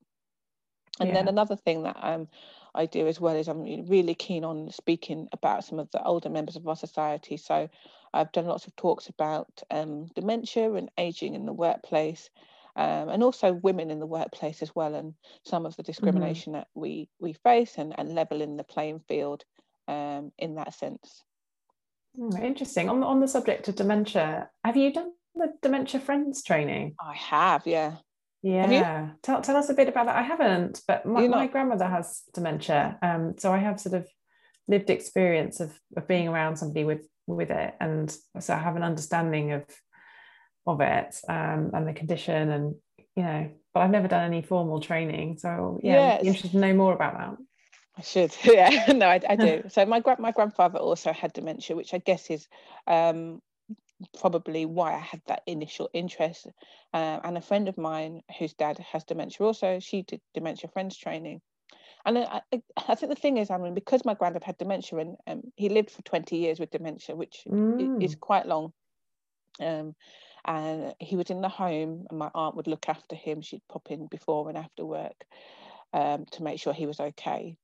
and 1.00 1.08
yeah. 1.08 1.14
then 1.14 1.28
another 1.28 1.56
thing 1.56 1.82
that 1.84 1.96
um, 2.00 2.28
I 2.74 2.86
do 2.86 3.06
as 3.06 3.20
well 3.20 3.36
is 3.36 3.48
I'm 3.48 3.86
really 3.86 4.14
keen 4.14 4.44
on 4.44 4.70
speaking 4.70 5.28
about 5.32 5.64
some 5.64 5.78
of 5.78 5.90
the 5.90 6.02
older 6.02 6.30
members 6.30 6.56
of 6.56 6.66
our 6.66 6.76
society. 6.76 7.36
So 7.36 7.68
I've 8.14 8.32
done 8.32 8.46
lots 8.46 8.66
of 8.66 8.76
talks 8.76 9.08
about 9.08 9.62
um, 9.70 10.06
dementia 10.14 10.72
and 10.74 10.90
aging 10.98 11.34
in 11.34 11.46
the 11.46 11.52
workplace. 11.52 12.30
um, 12.76 13.10
and 13.10 13.22
also 13.22 13.52
women 13.52 13.90
in 13.90 13.98
the 13.98 14.06
workplace 14.06 14.62
as 14.62 14.74
well, 14.74 14.94
and 14.94 15.14
some 15.44 15.66
of 15.66 15.76
the 15.76 15.82
mm-hmm. 15.82 15.90
discrimination 15.90 16.52
mm-hmm. 16.52 16.60
that 16.60 16.68
we 16.74 17.08
we 17.18 17.34
face, 17.34 17.74
and, 17.76 17.94
and 17.98 18.14
leveling 18.14 18.56
the 18.56 18.64
playing 18.64 19.00
field 19.00 19.44
um, 19.88 20.32
in 20.38 20.54
that 20.54 20.74
sense. 20.74 21.22
Oh, 22.18 22.36
interesting. 22.38 22.88
On 22.88 23.02
on 23.02 23.20
the 23.20 23.28
subject 23.28 23.68
of 23.68 23.76
dementia, 23.76 24.48
have 24.64 24.76
you 24.76 24.92
done 24.92 25.12
the 25.34 25.52
dementia 25.60 26.00
friends 26.00 26.42
training? 26.42 26.94
I 27.00 27.14
have, 27.14 27.66
yeah. 27.66 27.96
Yeah. 28.42 29.10
Tell, 29.22 29.40
tell 29.40 29.56
us 29.56 29.68
a 29.68 29.74
bit 29.74 29.88
about 29.88 30.06
that. 30.06 30.16
I 30.16 30.22
haven't, 30.22 30.82
but 30.88 31.06
my, 31.06 31.28
my 31.28 31.46
grandmother 31.46 31.86
has 31.86 32.22
dementia. 32.34 32.98
Um, 33.00 33.34
so 33.38 33.52
I 33.52 33.58
have 33.58 33.80
sort 33.80 33.94
of 33.94 34.08
lived 34.66 34.90
experience 34.90 35.60
of, 35.60 35.78
of 35.96 36.08
being 36.08 36.28
around 36.28 36.56
somebody 36.56 36.84
with 36.84 37.06
with 37.26 37.50
it. 37.50 37.74
And 37.80 38.14
so 38.40 38.54
I 38.54 38.58
have 38.58 38.76
an 38.76 38.82
understanding 38.82 39.52
of 39.52 39.64
of 40.66 40.80
it 40.80 41.16
um, 41.28 41.70
and 41.74 41.86
the 41.86 41.92
condition 41.92 42.50
and 42.50 42.74
you 43.16 43.22
know, 43.22 43.50
but 43.74 43.80
I've 43.80 43.90
never 43.90 44.08
done 44.08 44.24
any 44.24 44.42
formal 44.42 44.80
training. 44.80 45.38
So 45.38 45.80
yeah, 45.82 46.14
yes. 46.14 46.24
interested 46.24 46.52
to 46.52 46.58
know 46.58 46.74
more 46.74 46.94
about 46.94 47.18
that. 47.18 47.36
I 47.96 48.02
should, 48.02 48.34
yeah. 48.44 48.92
no, 48.92 49.06
I, 49.06 49.20
I 49.28 49.36
do. 49.36 49.64
so 49.68 49.84
my 49.86 50.02
my 50.18 50.32
grandfather 50.32 50.78
also 50.78 51.12
had 51.12 51.32
dementia, 51.32 51.76
which 51.76 51.94
I 51.94 51.98
guess 51.98 52.30
is 52.30 52.48
um, 52.86 53.40
probably 54.18 54.66
why 54.66 54.94
I 54.94 54.98
had 54.98 55.22
that 55.26 55.42
initial 55.46 55.90
interest. 55.92 56.46
Uh, 56.92 57.20
and 57.24 57.36
a 57.36 57.42
friend 57.42 57.68
of 57.68 57.78
mine 57.78 58.22
whose 58.38 58.54
dad 58.54 58.78
has 58.78 59.04
dementia 59.04 59.46
also, 59.46 59.78
she 59.80 60.02
did 60.02 60.20
dementia 60.34 60.70
friends 60.70 60.96
training. 60.96 61.40
And 62.04 62.18
I, 62.18 62.40
I 62.76 62.94
think 62.94 63.10
the 63.10 63.20
thing 63.20 63.36
is, 63.36 63.50
I 63.50 63.58
mean, 63.58 63.74
because 63.74 64.04
my 64.04 64.14
granddad 64.14 64.42
had 64.42 64.58
dementia 64.58 64.98
and 64.98 65.16
um, 65.26 65.42
he 65.56 65.68
lived 65.68 65.90
for 65.90 66.02
20 66.02 66.36
years 66.36 66.58
with 66.58 66.70
dementia, 66.70 67.14
which 67.14 67.42
mm. 67.48 68.02
is 68.02 68.16
quite 68.16 68.46
long. 68.46 68.72
Um, 69.60 69.94
and 70.44 70.94
he 70.98 71.14
was 71.14 71.30
in 71.30 71.40
the 71.40 71.48
home, 71.48 72.06
and 72.10 72.18
my 72.18 72.30
aunt 72.34 72.56
would 72.56 72.66
look 72.66 72.88
after 72.88 73.14
him. 73.14 73.42
She'd 73.42 73.62
pop 73.68 73.90
in 73.90 74.08
before 74.08 74.48
and 74.48 74.58
after 74.58 74.84
work 74.84 75.24
um, 75.92 76.26
to 76.32 76.42
make 76.42 76.58
sure 76.58 76.72
he 76.72 76.86
was 76.86 76.98
okay. 76.98 77.56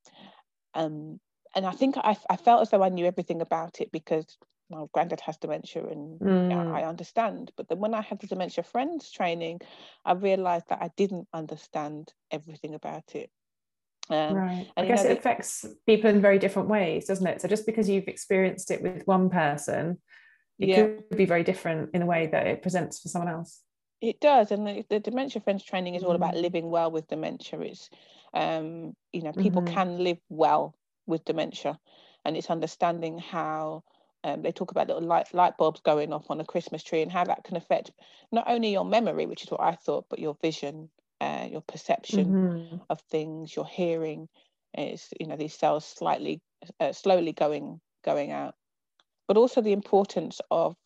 Um, 0.75 1.19
and 1.57 1.67
I 1.67 1.73
think 1.73 1.97
I, 1.97 2.17
I 2.31 2.37
felt 2.37 2.63
as 2.63 2.71
though 2.71 2.83
I 2.83 2.91
knew 2.91 3.07
everything 3.07 3.41
about 3.41 3.81
it 3.81 3.91
because 3.91 4.39
my 4.71 4.85
granddad 4.93 5.21
has 5.21 5.37
dementia 5.39 5.87
and 5.87 6.21
mm. 6.21 6.51
yeah, 6.51 6.71
I 6.73 6.85
understand. 6.85 7.53
But 7.57 7.69
then 7.69 7.79
when 7.79 7.95
I 7.95 8.03
had 8.03 8.21
the 8.21 8.27
dementia 8.27 8.65
friends 8.65 9.11
training, 9.11 9.61
I 10.05 10.13
realized 10.13 10.69
that 10.69 10.83
I 10.83 10.91
didn't 10.97 11.29
understand 11.33 12.13
everything 12.31 12.75
about 12.75 13.15
it. 13.15 13.31
Um, 14.11 14.35
right. 14.35 14.67
I 14.77 14.87
guess 14.87 15.05
know, 15.05 15.11
it 15.11 15.19
affects 15.19 15.67
people 15.87 16.09
in 16.11 16.21
very 16.21 16.39
different 16.39 16.69
ways, 16.69 17.07
doesn't 17.07 17.27
it? 17.27 17.43
So 17.43 17.49
just 17.49 17.67
because 17.67 17.89
you've 17.89 18.09
experienced 18.09 18.71
it 18.71 18.83
with 18.83 19.07
one 19.07 19.29
person, 19.29 19.99
it 20.59 20.69
yeah. 20.69 20.77
could 20.77 21.17
be 21.17 21.27
very 21.27 21.45
different 21.45 21.91
in 21.95 22.01
the 22.01 22.07
way 22.07 22.27
that 22.27 22.47
it 22.47 22.63
presents 22.63 23.01
for 23.01 23.09
someone 23.09 23.33
else. 23.33 23.61
It 24.01 24.21
does, 24.21 24.53
and 24.53 24.67
the, 24.67 24.85
the 24.89 25.01
dementia 25.01 25.43
friends 25.43 25.65
training 25.65 25.95
is 25.95 26.05
all 26.05 26.15
about 26.15 26.35
mm. 26.35 26.43
living 26.43 26.71
well 26.71 26.91
with 26.91 27.09
dementia. 27.09 27.61
It's, 27.61 27.91
um, 28.33 28.95
you 29.13 29.23
know, 29.23 29.33
people 29.33 29.63
mm-hmm. 29.63 29.75
can 29.75 29.99
live 29.99 30.19
well 30.29 30.75
with 31.07 31.25
dementia, 31.25 31.79
and 32.25 32.37
it's 32.37 32.51
understanding 32.51 33.19
how 33.19 33.83
um, 34.25 34.43
they 34.43 34.53
talk 34.53 34.71
about 34.71 34.89
little 34.89 35.03
light, 35.03 35.33
light 35.33 35.57
bulbs 35.57 35.81
going 35.81 36.13
off 36.13 36.31
on 36.31 36.41
a 36.41 36.45
Christmas 36.45 36.83
tree 36.83 37.03
and 37.03 37.13
how 37.13 37.25
that 37.25 37.45
can 37.45 37.57
affect 37.57 37.93
not 38.33 38.45
only 38.49 38.73
your 38.73 38.85
memory, 38.85 39.27
which 39.27 39.45
is 39.45 39.51
what 39.51 39.61
I 39.61 39.73
thought, 39.73 40.07
but 40.11 40.19
your 40.19 40.37
vision, 40.43 40.91
uh, 41.21 41.47
your 41.51 41.61
perception 41.63 42.27
mm-hmm. 42.27 42.77
of 42.91 43.01
things, 43.11 43.55
your 43.55 43.67
hearing. 43.67 44.29
Is 44.77 45.09
you 45.19 45.27
know 45.27 45.37
these 45.37 45.55
cells 45.55 45.87
slightly, 45.87 46.43
uh, 46.79 46.93
slowly 46.93 47.33
going 47.33 47.81
going 48.05 48.33
out, 48.33 48.55
but 49.27 49.39
also 49.39 49.63
the 49.63 49.73
importance 49.73 50.43
of 50.51 50.77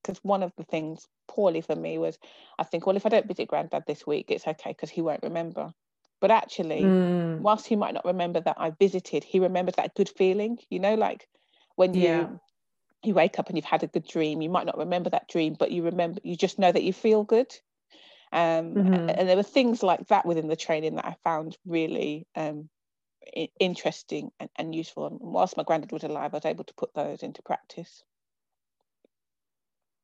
because 0.00 0.20
one 0.22 0.44
of 0.44 0.52
the 0.56 0.62
things 0.62 1.08
poorly 1.26 1.60
for 1.60 1.74
me 1.74 1.98
was 1.98 2.16
I 2.60 2.62
think 2.62 2.86
well 2.86 2.96
if 2.96 3.04
I 3.04 3.08
don't 3.08 3.26
visit 3.26 3.48
granddad 3.48 3.82
this 3.88 4.06
week 4.06 4.26
it's 4.30 4.46
okay 4.46 4.70
because 4.70 4.88
he 4.88 5.02
won't 5.02 5.24
remember. 5.24 5.72
But 6.20 6.30
actually, 6.30 6.82
mm. 6.82 7.40
whilst 7.40 7.66
he 7.66 7.74
might 7.74 7.92
not 7.92 8.04
remember 8.04 8.40
that 8.40 8.56
I 8.58 8.70
visited, 8.70 9.24
he 9.24 9.40
remembers 9.40 9.74
that 9.74 9.96
good 9.96 10.08
feeling. 10.08 10.58
You 10.70 10.78
know, 10.78 10.94
like 10.94 11.26
when 11.74 11.92
you 11.92 12.02
yeah 12.02 12.28
you 13.06 13.14
wake 13.14 13.38
up 13.38 13.48
and 13.48 13.56
you've 13.56 13.64
had 13.64 13.82
a 13.82 13.88
good 13.88 14.06
dream 14.06 14.42
you 14.42 14.50
might 14.50 14.66
not 14.66 14.78
remember 14.78 15.10
that 15.10 15.28
dream 15.28 15.54
but 15.58 15.70
you 15.70 15.82
remember 15.82 16.20
you 16.22 16.36
just 16.36 16.58
know 16.58 16.70
that 16.70 16.82
you 16.82 16.92
feel 16.92 17.24
good. 17.24 17.54
Um, 18.32 18.74
mm-hmm. 18.74 19.10
and 19.10 19.28
there 19.28 19.36
were 19.36 19.44
things 19.44 19.82
like 19.82 20.08
that 20.08 20.26
within 20.26 20.48
the 20.48 20.56
training 20.56 20.96
that 20.96 21.04
i 21.04 21.14
found 21.22 21.56
really 21.64 22.26
um, 22.34 22.68
interesting 23.60 24.32
and, 24.40 24.50
and 24.56 24.74
useful. 24.74 25.06
And 25.06 25.18
whilst 25.20 25.56
my 25.56 25.62
granddad 25.62 25.92
was 25.92 26.02
alive 26.02 26.34
i 26.34 26.38
was 26.38 26.44
able 26.44 26.64
to 26.64 26.74
put 26.74 26.94
those 26.94 27.22
into 27.22 27.42
practice. 27.42 28.02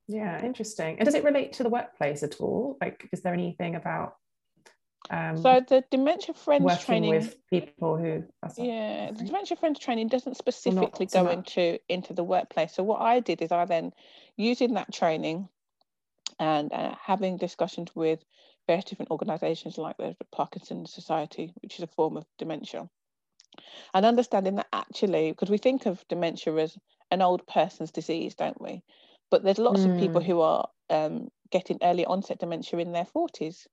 Yeah 0.07 0.45
interesting. 0.45 0.99
And 0.99 1.07
does 1.07 1.15
it 1.15 1.25
relate 1.25 1.55
to 1.55 1.63
the 1.63 1.69
workplace 1.69 2.23
at 2.23 2.41
all? 2.41 2.77
Like 2.81 3.09
is 3.13 3.23
there 3.23 3.35
anything 3.35 3.75
about 3.75 4.17
um, 5.09 5.37
so 5.39 5.61
the 5.67 5.83
dementia 5.91 6.35
friends 6.35 6.85
training 6.85 7.11
with 7.11 7.37
people 7.49 7.97
who 7.97 8.23
yeah 8.59 9.11
the 9.13 9.25
dementia 9.25 9.57
friends 9.57 9.79
training 9.79 10.09
doesn't 10.09 10.37
specifically 10.37 11.07
go 11.07 11.29
into 11.29 11.79
into 11.89 12.13
the 12.13 12.23
workplace 12.23 12.75
so 12.75 12.83
what 12.83 13.01
i 13.01 13.19
did 13.19 13.41
is 13.41 13.51
i 13.51 13.65
then 13.65 13.93
using 14.37 14.75
that 14.75 14.93
training 14.93 15.49
and 16.39 16.73
uh, 16.73 16.95
having 17.03 17.37
discussions 17.37 17.91
with 17.95 18.23
various 18.67 18.85
different 18.85 19.11
organizations 19.11 19.79
like 19.79 19.97
the 19.97 20.15
parkinson's 20.33 20.93
society 20.93 21.53
which 21.63 21.77
is 21.77 21.83
a 21.83 21.89
form 21.89 22.17
of 22.17 22.27
dementia 22.39 22.89
and 23.95 24.05
understanding 24.05 24.57
that 24.57 24.69
actually 24.73 25.33
because 25.33 25.51
we 25.51 25.59
think 25.59 25.87
of 25.87 26.05
dementia 26.09 26.55
as 26.57 26.77
an 27.11 27.23
old 27.23 27.47
person's 27.47 27.91
disease 27.91 28.35
don't 28.35 28.61
we 28.61 28.83
but 29.31 29.43
there's 29.43 29.59
lots 29.59 29.81
mm. 29.81 29.93
of 29.93 29.99
people 29.99 30.21
hmm. 30.21 30.27
who 30.27 30.41
are 30.41 30.69
um, 30.91 31.29
getting 31.51 31.79
early 31.83 32.05
onset 32.05 32.39
dementia 32.39 32.79
in 32.79 32.93
their 32.93 33.07
40s 33.17 33.67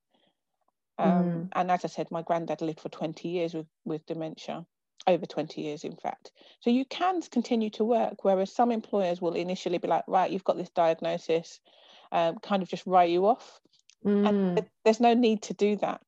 um, 0.98 1.24
mm. 1.24 1.50
And 1.54 1.72
as 1.72 1.86
I 1.86 1.88
said, 1.88 2.10
my 2.12 2.22
granddad 2.22 2.62
lived 2.62 2.80
for 2.80 2.90
20 2.90 3.28
years 3.28 3.54
with, 3.54 3.68
with 3.86 4.06
dementia, 4.06 4.66
over 5.06 5.26
20 5.26 5.62
years, 5.62 5.84
in 5.84 5.96
fact. 5.96 6.32
So 6.62 6.70
you 6.70 6.86
can 6.86 7.22
continue 7.22 7.70
to 7.72 7.84
work, 7.84 8.24
whereas 8.24 8.52
some 8.52 8.72
employers 8.72 9.22
will 9.22 9.34
initially 9.34 9.78
be 9.78 9.88
like, 9.88 10.04
right, 10.08 10.32
you've 10.32 10.44
got 10.44 10.58
this 10.58 10.70
diagnosis, 10.70 11.60
um, 12.12 12.38
kind 12.40 12.64
of 12.64 12.70
just 12.70 12.86
write 12.88 13.10
you 13.10 13.28
off. 13.28 13.60
Mm. 14.06 14.28
And 14.28 14.66
there's 14.84 15.00
no 15.00 15.14
need 15.14 15.44
to 15.44 15.54
do 15.54 15.76
that. 15.78 16.02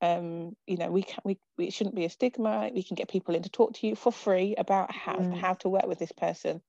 Um, 0.00 0.54
you 0.66 0.76
know, 0.76 0.90
we 0.92 1.02
can 1.02 1.18
we, 1.24 1.38
we 1.56 1.66
it 1.66 1.72
shouldn't 1.72 1.96
be 1.96 2.04
a 2.04 2.10
stigma. 2.10 2.70
We 2.72 2.84
can 2.84 2.94
get 2.94 3.08
people 3.08 3.34
in 3.34 3.42
to 3.42 3.50
talk 3.50 3.74
to 3.74 3.86
you 3.86 3.96
for 3.96 4.12
free 4.12 4.54
about 4.56 4.92
how 4.92 5.16
mm. 5.16 5.36
how 5.36 5.54
to 5.54 5.68
work 5.68 5.86
with 5.86 5.98
this 5.98 6.12
person 6.12 6.60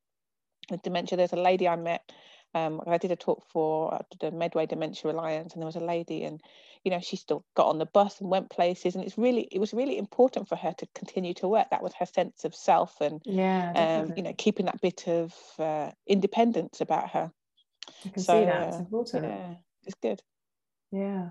with 0.71 0.81
dementia. 0.81 1.15
There's 1.17 1.33
a 1.33 1.37
lady 1.37 1.67
I 1.67 1.75
met 1.75 2.11
um, 2.53 2.81
I 2.87 2.97
did 2.97 3.11
a 3.11 3.15
talk 3.15 3.43
for 3.47 3.99
the 4.19 4.31
Medway 4.31 4.65
Dementia 4.65 5.11
Alliance, 5.11 5.53
and 5.53 5.61
there 5.61 5.67
was 5.67 5.75
a 5.75 5.81
lady, 5.81 6.23
and 6.23 6.41
you 6.83 6.91
know, 6.91 6.99
she 6.99 7.15
still 7.15 7.45
got 7.55 7.67
on 7.67 7.77
the 7.77 7.85
bus 7.85 8.21
and 8.21 8.29
went 8.29 8.49
places, 8.49 8.95
and 8.95 9.03
it's 9.03 9.17
really, 9.17 9.47
it 9.51 9.59
was 9.59 9.73
really 9.73 9.97
important 9.97 10.47
for 10.47 10.55
her 10.55 10.73
to 10.77 10.87
continue 10.95 11.33
to 11.35 11.47
work. 11.47 11.69
That 11.69 11.83
was 11.83 11.93
her 11.95 12.05
sense 12.05 12.45
of 12.45 12.55
self, 12.55 13.01
and 13.01 13.21
yeah, 13.25 14.01
um, 14.01 14.13
you 14.15 14.23
know, 14.23 14.33
keeping 14.37 14.65
that 14.65 14.81
bit 14.81 15.07
of 15.07 15.35
uh, 15.59 15.91
independence 16.07 16.81
about 16.81 17.09
her. 17.11 17.31
I 18.05 18.09
can 18.09 18.23
so, 18.23 18.39
see 18.39 18.45
that. 18.45 18.67
It's 18.67 18.77
uh, 18.77 18.79
important. 18.79 19.25
Yeah, 19.25 19.55
it's 19.85 19.97
good. 20.01 20.21
Yeah. 20.91 21.29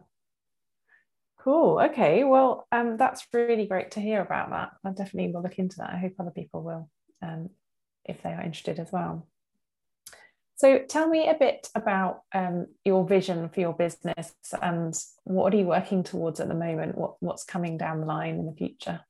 Cool. 1.41 1.81
Okay. 1.81 2.25
Well, 2.25 2.67
um, 2.73 2.97
that's 2.97 3.27
really 3.33 3.67
great 3.67 3.93
to 3.93 4.01
hear 4.01 4.21
about 4.21 4.51
that. 4.51 4.71
I 4.85 4.91
definitely 4.91 5.33
will 5.33 5.43
look 5.43 5.59
into 5.59 5.77
that. 5.79 5.91
I 5.91 5.99
hope 5.99 6.13
other 6.19 6.31
people 6.31 6.63
will, 6.63 6.91
um, 7.23 7.51
if 8.05 8.23
they 8.23 8.31
are 8.31 8.43
interested 8.43 8.79
as 8.79 8.93
well. 8.93 9.27
So 10.59 10.81
tell 10.81 11.09
me 11.09 11.29
a 11.29 11.35
bit 11.35 11.69
about 11.77 12.23
um, 12.35 12.67
your 12.85 13.07
vision 13.07 13.49
for 13.49 13.61
your 13.61 13.73
business 13.73 14.35
and 14.61 14.93
what 15.23 15.55
are 15.55 15.57
you 15.57 15.67
working 15.67 16.03
towards 16.03 16.41
at 16.41 16.49
the 16.49 16.55
moment? 16.55 16.99
What, 16.99 17.15
what's 17.21 17.45
coming 17.45 17.79
down 17.79 18.01
the 18.01 18.07
line 18.07 18.41
in 18.41 18.47
the 18.47 18.53
future? 18.53 19.01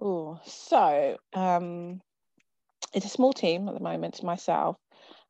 Oh, 0.00 0.38
so 0.44 1.18
um, 1.34 2.00
it's 2.94 3.06
a 3.06 3.10
small 3.10 3.32
team 3.32 3.66
at 3.66 3.74
the 3.74 3.82
moment. 3.82 4.22
Myself, 4.22 4.76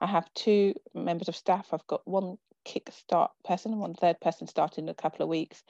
I 0.02 0.06
have 0.06 0.28
two 0.34 0.74
members 0.94 1.28
of 1.28 1.36
staff. 1.36 1.68
I've 1.72 1.86
got 1.86 2.06
one 2.06 2.36
kickstart 2.66 3.30
person 3.42 3.72
and 3.72 3.80
one 3.80 3.94
third 3.94 4.20
person 4.20 4.48
starting 4.48 4.84
in 4.84 4.90
a 4.90 4.94
couple 4.94 5.22
of 5.22 5.30
weeks, 5.30 5.62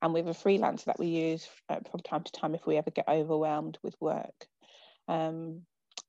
and 0.00 0.14
we 0.14 0.20
have 0.20 0.28
a 0.28 0.30
freelancer 0.30 0.84
that 0.84 1.00
we 1.00 1.08
use 1.08 1.48
uh, 1.68 1.80
from 1.90 2.00
time 2.00 2.22
to 2.22 2.30
time 2.30 2.54
if 2.54 2.68
we 2.68 2.76
ever 2.76 2.92
get 2.92 3.08
overwhelmed 3.08 3.78
with 3.82 3.96
work. 4.00 4.46
Um, 5.08 5.62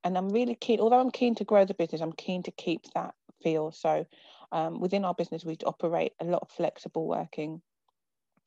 and 0.04 0.16
I'm 0.16 0.28
really 0.28 0.54
keen, 0.54 0.80
although 0.80 1.00
I'm 1.00 1.10
keen 1.10 1.34
to 1.36 1.44
grow 1.44 1.64
the 1.64 1.74
business, 1.74 2.00
I'm 2.00 2.12
keen 2.12 2.42
to 2.44 2.50
keep 2.52 2.82
that 2.94 3.14
feel. 3.42 3.72
So 3.72 4.06
um, 4.52 4.80
within 4.80 5.04
our 5.04 5.14
business, 5.14 5.44
we 5.44 5.56
operate 5.64 6.12
a 6.20 6.24
lot 6.24 6.42
of 6.42 6.50
flexible 6.50 7.06
working. 7.06 7.60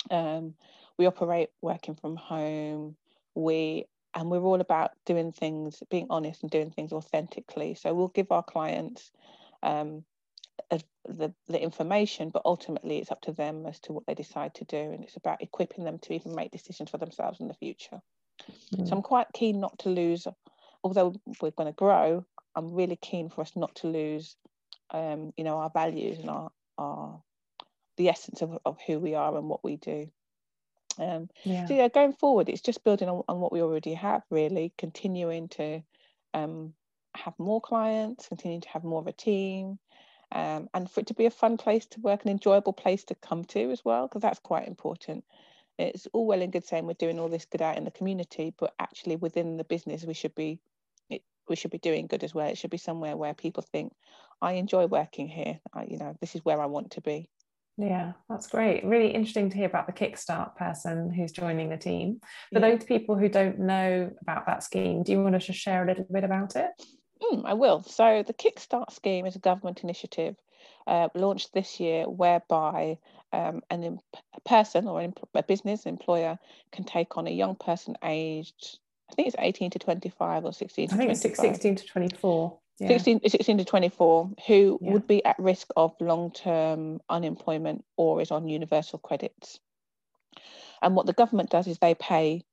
Um, 0.10 0.56
we 0.98 1.06
operate 1.06 1.50
working 1.62 1.96
from 1.96 2.16
home. 2.16 2.96
We 3.36 3.86
and 4.14 4.30
we're 4.30 4.42
all 4.42 4.60
about 4.60 4.92
doing 5.06 5.32
things, 5.32 5.82
being 5.90 6.08
honest 6.10 6.42
and 6.42 6.52
doing 6.52 6.70
things 6.70 6.92
authentically. 6.92 7.76
So 7.76 7.94
we'll 7.94 8.10
give 8.10 8.32
our 8.32 8.44
clients 8.44 9.10
um, 9.64 10.04
a, 10.70 10.82
the, 11.08 11.34
the 11.48 11.62
information, 11.62 12.30
but 12.30 12.42
ultimately 12.44 12.98
it's 12.98 13.12
up 13.12 13.22
to 13.22 13.32
them 13.32 13.66
as 13.66 13.80
to 13.82 13.94
what 13.94 14.06
they 14.06 14.14
decide 14.14 14.54
to 14.56 14.66
do. 14.66 14.78
And 14.78 15.04
it's 15.04 15.16
about 15.16 15.42
equipping 15.42 15.86
them 15.86 15.98
to 16.00 16.14
even 16.14 16.36
make 16.36 16.52
decisions 16.52 16.90
for 16.90 16.98
themselves 16.98 17.40
in 17.40 17.48
the 17.48 17.54
future. 17.54 18.02
Mm. 18.76 18.88
So 18.88 18.96
I'm 18.96 19.02
quite 19.02 19.28
keen 19.34 19.62
not 19.62 19.80
to 19.80 19.90
lose 19.90 20.28
although 20.84 21.14
we're 21.42 21.52
going 21.52 21.72
to 21.72 21.76
grow, 21.78 22.26
I'm 22.56 22.74
really 22.74 22.96
keen 22.96 23.30
for 23.30 23.42
us 23.42 23.56
not 23.56 23.76
to 23.76 23.88
lose, 23.88 24.36
um, 24.92 25.34
you 25.38 25.44
know, 25.44 25.58
our 25.58 25.70
values 25.70 26.20
and 26.20 26.30
our 26.30 26.52
our 26.78 27.22
the 27.98 28.10
essence 28.10 28.42
of, 28.42 28.58
of 28.66 28.78
who 28.88 29.00
we 29.00 29.16
are 29.16 29.38
and 29.38 29.48
what 29.48 29.64
we 29.64 29.76
do. 29.78 30.10
Um, 30.98 31.30
yeah. 31.44 31.66
So 31.68 31.74
yeah, 31.74 31.88
going 31.88 32.14
forward, 32.14 32.50
it's 32.50 32.62
just 32.62 32.84
building 32.84 33.10
on, 33.10 33.24
on 33.28 33.40
what 33.40 33.52
we 33.52 33.62
already 33.62 33.94
have, 33.94 34.24
really, 34.30 34.74
continuing 34.78 35.50
to 35.50 35.82
um, 36.34 36.74
have 37.16 37.34
more 37.38 37.62
clients, 37.62 38.28
continuing 38.28 38.62
to 38.62 38.70
have 38.70 38.84
more 38.84 39.00
of 39.00 39.08
a 39.08 39.14
team, 39.14 39.80
um, 40.32 40.70
and 40.74 40.90
for 40.90 41.02
it 41.02 41.08
to 41.08 41.14
be 41.14 41.26
a 41.26 41.32
fun 41.32 41.58
place 41.58 41.86
to 41.88 42.02
work, 42.02 42.24
an 42.24 42.32
enjoyable 42.32 42.74
place 42.74 43.04
to 43.06 43.16
come 43.16 43.44
to 43.46 43.72
as 43.72 43.84
well, 43.84 44.08
because 44.08 44.22
that's 44.22 44.40
quite 44.40 44.68
important. 44.68 45.24
It's 45.78 46.08
all 46.14 46.26
well 46.26 46.42
and 46.42 46.52
good 46.52 46.66
saying 46.66 46.86
we're 46.86 46.94
doing 46.94 47.20
all 47.20 47.30
this 47.30 47.46
good 47.46 47.62
out 47.62 47.78
in 47.78 47.86
the 47.86 47.92
community, 47.92 48.54
but 48.58 48.74
actually 48.80 49.16
within 49.16 49.58
the 49.58 49.64
business, 49.64 50.06
we 50.06 50.14
should 50.14 50.36
be 50.36 50.60
we 51.52 51.56
should 51.58 51.70
be 51.70 51.78
doing 51.78 52.08
good 52.08 52.24
as 52.24 52.34
well. 52.34 52.48
It 52.48 52.58
should 52.58 52.72
be 52.72 52.78
somewhere 52.78 53.16
where 53.16 53.36
people 53.36 53.62
think, 53.62 53.94
I 54.42 54.54
enjoy 54.54 54.88
working 54.88 55.28
here. 55.28 55.60
I, 55.74 55.84
you 55.84 56.00
know, 56.00 56.16
this 56.20 56.34
is 56.34 56.44
where 56.44 56.60
I 56.60 56.66
want 56.66 56.92
to 56.92 57.02
be. 57.02 57.30
Yeah, 57.78 58.14
that's 58.30 58.48
great. 58.48 58.84
Really 58.86 59.10
interesting 59.10 59.50
to 59.50 59.58
hear 59.58 59.68
about 59.68 59.86
the 59.86 59.94
Kickstart 59.94 60.56
person 60.56 61.12
who's 61.12 61.32
joining 61.32 61.70
the 61.70 61.78
team. 61.78 62.20
For 62.54 62.60
yeah. 62.60 62.72
those 62.72 62.84
people 62.84 63.16
who 63.16 63.30
don't 63.30 63.60
know 63.60 64.12
about 64.22 64.46
that 64.48 64.64
scheme, 64.64 65.04
do 65.04 65.12
you 65.12 65.22
want 65.22 65.34
to 65.34 65.40
just 65.40 65.60
share 65.60 65.84
a 65.84 65.88
little 65.88 66.08
bit 66.12 66.24
about 66.24 66.56
it? 66.56 66.72
Mm, 67.22 67.44
I 67.46 67.54
will. 67.54 67.84
So, 67.84 68.24
the 68.26 68.34
Kickstart 68.34 68.92
scheme 68.92 69.26
is 69.26 69.36
a 69.36 69.40
government 69.40 69.84
initiative 69.84 70.36
uh, 70.88 71.10
launched 71.14 71.54
this 71.54 71.80
year 71.80 72.10
whereby 72.10 72.98
um, 73.34 73.62
an, 73.70 74.00
a 74.36 74.42
person 74.42 74.88
or 74.88 75.08
a 75.34 75.44
business 75.44 75.86
employer 75.86 76.38
can 76.72 76.84
take 76.84 77.18
on 77.18 77.28
a 77.28 77.32
young 77.32 77.56
person 77.56 77.96
aged, 78.04 78.80
I 79.12 79.16
think 79.16 79.28
it's 79.28 79.38
18 79.38 79.72
to 79.72 79.80
25 79.80 80.46
or 80.46 80.54
16 80.54 80.88
to 80.88 80.94
I 80.94 80.98
think 80.98 81.10
25. 81.10 81.30
it's 81.30 81.40
16 81.40 81.76
to 81.76 81.86
24 81.86 82.60
yeah. 82.80 82.88
16, 82.88 83.22
16 83.28 83.58
to 83.60 83.66
24 83.66 84.32
who 84.48 84.80
yeah. 84.82 84.92
would 84.92 85.08
be 85.08 85.24
at 85.24 85.38
risk 85.38 85.68
of 85.76 85.94
long-term 86.00 87.00
unemployment 87.10 87.86
or 87.98 88.22
is 88.22 88.32
on 88.32 88.48
universal 88.48 88.98
credits 88.98 89.60
and 90.82 90.96
what 90.96 91.06
the 91.06 91.14
government 91.14 91.50
does 91.50 91.68
is 91.68 91.78
they 91.78 91.96
pay 91.96 92.44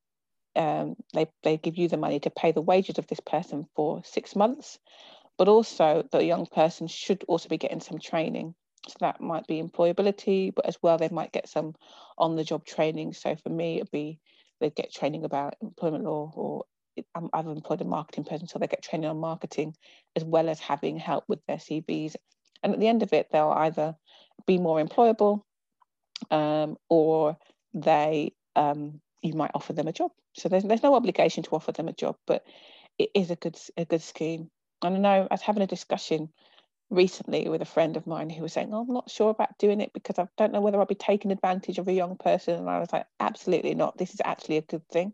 um, 0.56 0.96
they, 1.14 1.26
they 1.44 1.56
give 1.56 1.76
you 1.76 1.88
the 1.88 1.96
money 1.96 2.18
to 2.20 2.30
pay 2.30 2.52
the 2.52 2.60
wages 2.60 2.98
of 2.98 3.06
this 3.06 3.20
person 3.20 3.66
for 3.76 4.02
six 4.04 4.34
months 4.34 4.78
but 5.38 5.48
also 5.48 6.06
the 6.10 6.24
young 6.24 6.46
person 6.46 6.88
should 6.88 7.24
also 7.28 7.48
be 7.48 7.58
getting 7.58 7.80
some 7.80 7.98
training 7.98 8.54
so 8.86 8.94
that 9.00 9.20
might 9.20 9.46
be 9.46 9.62
employability 9.62 10.54
but 10.54 10.66
as 10.66 10.76
well 10.82 10.98
they 10.98 11.08
might 11.08 11.32
get 11.32 11.48
some 11.48 11.74
on 12.16 12.36
the 12.36 12.44
job 12.44 12.64
training 12.64 13.12
so 13.12 13.36
for 13.36 13.50
me 13.50 13.76
it'd 13.76 13.90
be 13.90 14.18
they 14.60 14.70
get 14.70 14.92
training 14.92 15.24
about 15.24 15.54
employment 15.60 16.04
law 16.04 16.30
or 16.34 16.64
I'm, 17.14 17.30
I've 17.32 17.46
employed 17.46 17.80
a 17.80 17.84
marketing 17.84 18.24
person, 18.24 18.48
so 18.48 18.58
they 18.58 18.66
get 18.66 18.82
training 18.82 19.08
on 19.08 19.18
marketing 19.18 19.74
as 20.16 20.24
well 20.24 20.48
as 20.48 20.58
having 20.58 20.98
help 20.98 21.24
with 21.28 21.38
their 21.46 21.58
CVs. 21.58 22.16
And 22.62 22.74
at 22.74 22.80
the 22.80 22.88
end 22.88 23.02
of 23.02 23.12
it, 23.12 23.28
they'll 23.30 23.50
either 23.50 23.94
be 24.46 24.58
more 24.58 24.82
employable 24.82 25.42
um, 26.30 26.76
or 26.88 27.36
they 27.74 28.32
um, 28.56 29.00
you 29.22 29.34
might 29.34 29.52
offer 29.54 29.72
them 29.72 29.88
a 29.88 29.92
job. 29.92 30.10
So 30.34 30.48
there's 30.48 30.64
there's 30.64 30.82
no 30.82 30.94
obligation 30.94 31.42
to 31.44 31.50
offer 31.50 31.72
them 31.72 31.88
a 31.88 31.92
job, 31.92 32.16
but 32.26 32.44
it 32.98 33.10
is 33.14 33.30
a 33.30 33.36
good 33.36 33.58
a 33.76 33.84
good 33.84 34.02
scheme. 34.02 34.50
And 34.82 34.96
I 34.96 34.98
know 34.98 35.28
I 35.30 35.34
was 35.34 35.42
having 35.42 35.62
a 35.62 35.66
discussion 35.66 36.30
recently 36.90 37.49
with 37.49 37.62
a 37.62 37.66
friend 37.66 37.97
of 37.97 38.07
mine 38.07 38.30
who 38.30 38.42
was 38.42 38.52
saying, 38.52 38.71
oh, 38.73 38.80
I'm 38.80 38.95
not 38.95 39.11
sure 39.11 39.30
about 39.30 39.59
doing 39.59 39.80
it 39.80 39.92
because 39.92 40.18
I 40.18 40.26
don't 40.37 40.52
know 40.52 40.61
whether 40.61 40.78
I'll 40.78 40.87
be 40.87 40.95
taking 40.95 41.30
advantage 41.30 41.78
of 41.78 41.88
a 41.88 41.92
young 41.92 42.16
person. 42.16 42.54
And 42.54 42.71
I 42.71 42.78
was 42.78 42.92
like, 42.92 43.07
absolutely 43.21 43.75
not. 43.75 43.99
This 43.99 44.14
is 44.14 44.21
actually 44.25 44.57
a 44.57 44.62
good 44.62 44.87
thing. 44.88 45.12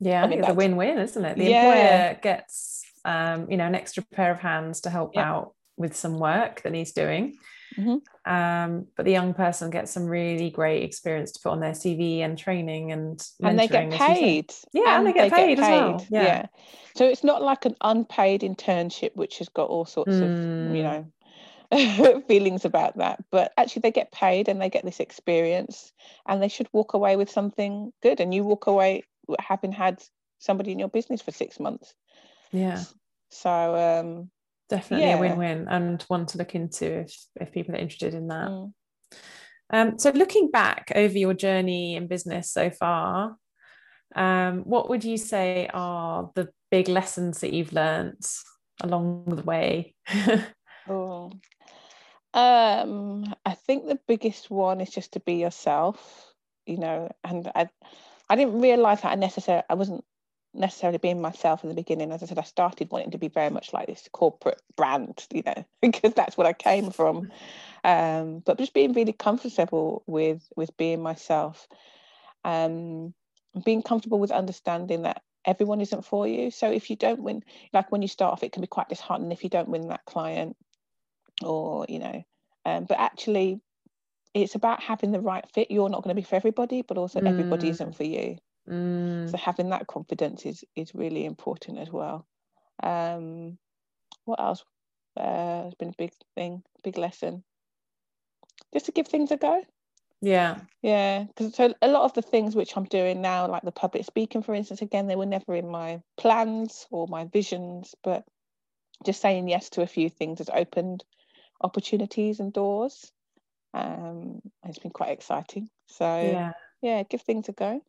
Yeah, 0.00 0.22
I 0.22 0.26
mean, 0.26 0.40
it's 0.40 0.48
a 0.48 0.54
win-win, 0.54 0.98
isn't 0.98 1.24
it? 1.24 1.36
The 1.36 1.44
yeah. 1.44 1.62
employer 1.62 2.18
gets 2.22 2.84
um, 3.04 3.50
you 3.50 3.56
know, 3.56 3.66
an 3.66 3.74
extra 3.74 4.02
pair 4.02 4.30
of 4.30 4.38
hands 4.38 4.82
to 4.82 4.90
help 4.90 5.12
yeah. 5.14 5.30
out 5.30 5.54
with 5.76 5.96
some 5.96 6.18
work 6.18 6.62
that 6.62 6.74
he's 6.74 6.92
doing. 6.92 7.36
Mm-hmm. 7.76 7.96
Um, 8.24 8.86
but 8.96 9.04
the 9.04 9.10
young 9.10 9.34
person 9.34 9.70
gets 9.70 9.90
some 9.90 10.06
really 10.06 10.50
great 10.50 10.84
experience 10.84 11.32
to 11.32 11.40
put 11.42 11.50
on 11.50 11.60
their 11.60 11.72
CV 11.72 12.20
and 12.20 12.38
training 12.38 12.92
and 12.92 13.20
and 13.42 13.58
they 13.58 13.66
get 13.66 13.90
paid. 13.90 14.52
Yeah, 14.72 14.96
and, 14.96 14.98
and, 14.98 15.06
they 15.06 15.12
get 15.12 15.30
they 15.30 15.36
paid, 15.36 15.56
get 15.56 15.64
paid, 15.64 15.74
as 15.74 15.80
well. 15.80 16.06
Yeah. 16.10 16.22
yeah. 16.22 16.46
So 16.94 17.04
it's 17.06 17.24
not 17.24 17.42
like 17.42 17.64
an 17.64 17.74
unpaid 17.80 18.42
internship, 18.42 19.16
which 19.16 19.38
has 19.38 19.48
got 19.48 19.68
all 19.68 19.84
sorts 19.84 20.12
mm. 20.12 20.70
of 20.70 20.76
you 20.76 20.82
know 20.82 22.22
feelings 22.28 22.64
about 22.64 22.98
that. 22.98 23.24
But 23.32 23.52
actually, 23.56 23.80
they 23.80 23.90
get 23.90 24.12
paid 24.12 24.48
and 24.48 24.60
they 24.60 24.70
get 24.70 24.84
this 24.84 25.00
experience, 25.00 25.92
and 26.28 26.40
they 26.40 26.48
should 26.48 26.68
walk 26.72 26.94
away 26.94 27.16
with 27.16 27.30
something 27.30 27.92
good. 28.02 28.20
And 28.20 28.32
you 28.32 28.44
walk 28.44 28.68
away 28.68 29.02
having 29.40 29.72
had 29.72 30.02
somebody 30.38 30.72
in 30.72 30.78
your 30.78 30.88
business 30.88 31.22
for 31.22 31.32
six 31.32 31.58
months. 31.58 31.94
Yeah. 32.52 32.82
So 33.30 33.50
um, 33.50 34.30
definitely 34.72 35.06
yeah. 35.06 35.16
a 35.16 35.20
win-win 35.20 35.68
and 35.68 36.02
one 36.08 36.24
to 36.26 36.38
look 36.38 36.54
into 36.54 37.00
if 37.00 37.14
if 37.40 37.52
people 37.52 37.74
are 37.74 37.78
interested 37.78 38.14
in 38.14 38.28
that. 38.28 38.48
Mm. 38.48 38.72
Um, 39.70 39.98
so 39.98 40.10
looking 40.10 40.50
back 40.50 40.90
over 40.94 41.16
your 41.16 41.34
journey 41.34 41.96
in 41.96 42.06
business 42.06 42.50
so 42.50 42.70
far, 42.70 43.36
um, 44.14 44.60
what 44.60 44.88
would 44.88 45.04
you 45.04 45.18
say 45.18 45.68
are 45.72 46.30
the 46.34 46.48
big 46.70 46.88
lessons 46.88 47.40
that 47.40 47.52
you've 47.52 47.72
learned 47.72 48.24
along 48.82 49.24
the 49.26 49.42
way? 49.42 49.94
oh, 50.88 51.30
um, 52.34 53.34
I 53.44 53.54
think 53.54 53.86
the 53.86 54.00
biggest 54.08 54.50
one 54.50 54.80
is 54.80 54.90
just 54.90 55.12
to 55.12 55.20
be 55.20 55.34
yourself, 55.34 56.32
you 56.66 56.78
know, 56.78 57.10
and 57.24 57.50
I, 57.54 57.68
I 58.28 58.36
didn't 58.36 58.60
realize 58.60 59.02
that 59.02 59.12
I 59.12 59.16
necessarily 59.16 59.64
I 59.68 59.74
wasn't 59.74 60.04
necessarily 60.54 60.98
being 60.98 61.20
myself 61.20 61.62
in 61.62 61.68
the 61.68 61.74
beginning. 61.74 62.12
As 62.12 62.22
I 62.22 62.26
said, 62.26 62.38
I 62.38 62.42
started 62.42 62.90
wanting 62.90 63.12
to 63.12 63.18
be 63.18 63.28
very 63.28 63.50
much 63.50 63.72
like 63.72 63.86
this 63.86 64.08
corporate 64.12 64.60
brand, 64.76 65.26
you 65.32 65.42
know, 65.44 65.64
because 65.80 66.14
that's 66.14 66.36
what 66.36 66.46
I 66.46 66.52
came 66.52 66.90
from. 66.90 67.30
Um, 67.84 68.40
but 68.40 68.58
just 68.58 68.74
being 68.74 68.92
really 68.92 69.12
comfortable 69.12 70.02
with 70.06 70.42
with 70.56 70.76
being 70.76 71.02
myself, 71.02 71.66
um, 72.44 73.14
being 73.64 73.82
comfortable 73.82 74.18
with 74.18 74.30
understanding 74.30 75.02
that 75.02 75.22
everyone 75.44 75.80
isn't 75.80 76.04
for 76.04 76.26
you. 76.26 76.50
So 76.50 76.70
if 76.70 76.90
you 76.90 76.96
don't 76.96 77.22
win, 77.22 77.42
like 77.72 77.90
when 77.90 78.02
you 78.02 78.08
start 78.08 78.32
off, 78.32 78.42
it 78.42 78.52
can 78.52 78.60
be 78.60 78.68
quite 78.68 78.88
disheartening 78.88 79.32
if 79.32 79.42
you 79.42 79.50
don't 79.50 79.68
win 79.68 79.88
that 79.88 80.04
client, 80.04 80.56
or 81.42 81.86
you 81.88 81.98
know. 81.98 82.24
Um, 82.64 82.84
but 82.84 83.00
actually, 83.00 83.60
it's 84.34 84.54
about 84.54 84.82
having 84.82 85.10
the 85.10 85.20
right 85.20 85.44
fit. 85.52 85.70
You're 85.70 85.88
not 85.88 86.02
going 86.02 86.14
to 86.14 86.20
be 86.20 86.24
for 86.24 86.36
everybody, 86.36 86.82
but 86.82 86.98
also 86.98 87.20
mm. 87.20 87.28
everybody 87.28 87.68
isn't 87.68 87.96
for 87.96 88.04
you. 88.04 88.38
Mm. 88.68 89.30
So 89.30 89.36
having 89.36 89.70
that 89.70 89.86
confidence 89.86 90.46
is 90.46 90.64
is 90.76 90.94
really 90.94 91.24
important 91.24 91.78
as 91.78 91.90
well. 91.90 92.26
Um, 92.82 93.58
what 94.24 94.40
else 94.40 94.64
uh, 95.16 95.64
has 95.64 95.74
been 95.74 95.90
a 95.90 95.98
big 95.98 96.12
thing, 96.34 96.62
big 96.84 96.96
lesson? 96.96 97.42
Just 98.72 98.86
to 98.86 98.92
give 98.92 99.08
things 99.08 99.30
a 99.30 99.36
go. 99.36 99.62
Yeah. 100.20 100.60
Yeah. 100.82 101.24
Because 101.24 101.54
so 101.54 101.74
a 101.82 101.88
lot 101.88 102.04
of 102.04 102.14
the 102.14 102.22
things 102.22 102.54
which 102.54 102.76
I'm 102.76 102.84
doing 102.84 103.20
now, 103.20 103.48
like 103.48 103.62
the 103.62 103.72
public 103.72 104.04
speaking, 104.04 104.42
for 104.42 104.54
instance, 104.54 104.80
again, 104.80 105.08
they 105.08 105.16
were 105.16 105.26
never 105.26 105.54
in 105.54 105.68
my 105.68 106.00
plans 106.16 106.86
or 106.90 107.08
my 107.08 107.24
visions, 107.24 107.94
but 108.04 108.24
just 109.04 109.20
saying 109.20 109.48
yes 109.48 109.68
to 109.70 109.82
a 109.82 109.86
few 109.86 110.08
things 110.08 110.38
has 110.38 110.48
opened 110.52 111.04
opportunities 111.60 112.38
and 112.38 112.52
doors. 112.52 113.10
Um, 113.74 114.40
it's 114.64 114.78
been 114.78 114.92
quite 114.92 115.10
exciting. 115.10 115.68
So 115.88 116.04
yeah, 116.04 116.52
yeah, 116.82 117.02
give 117.02 117.22
things 117.22 117.48
a 117.48 117.52
go 117.52 117.82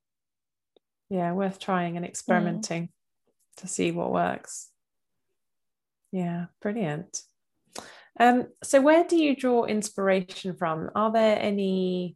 yeah 1.14 1.32
worth 1.32 1.60
trying 1.60 1.96
and 1.96 2.06
experimenting 2.06 2.84
mm. 2.84 3.62
to 3.62 3.68
see 3.68 3.92
what 3.92 4.12
works. 4.12 4.70
Yeah 6.12 6.46
brilliant. 6.62 7.22
Um, 8.20 8.48
so 8.64 8.82
where 8.82 9.04
do 9.04 9.16
you 9.16 9.36
draw 9.36 9.66
inspiration 9.66 10.56
from? 10.56 10.90
Are 10.96 11.12
there 11.12 11.38
any 11.40 12.16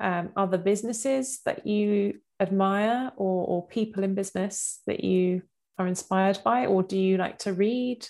um, 0.00 0.30
other 0.36 0.58
businesses 0.58 1.40
that 1.44 1.66
you 1.66 2.20
admire 2.40 3.12
or, 3.16 3.46
or 3.46 3.66
people 3.66 4.04
in 4.04 4.14
business 4.14 4.80
that 4.86 5.04
you 5.04 5.42
are 5.78 5.86
inspired 5.86 6.38
by? 6.44 6.66
Or 6.66 6.82
do 6.82 6.98
you 6.98 7.16
like 7.16 7.38
to 7.40 7.52
read? 7.52 8.06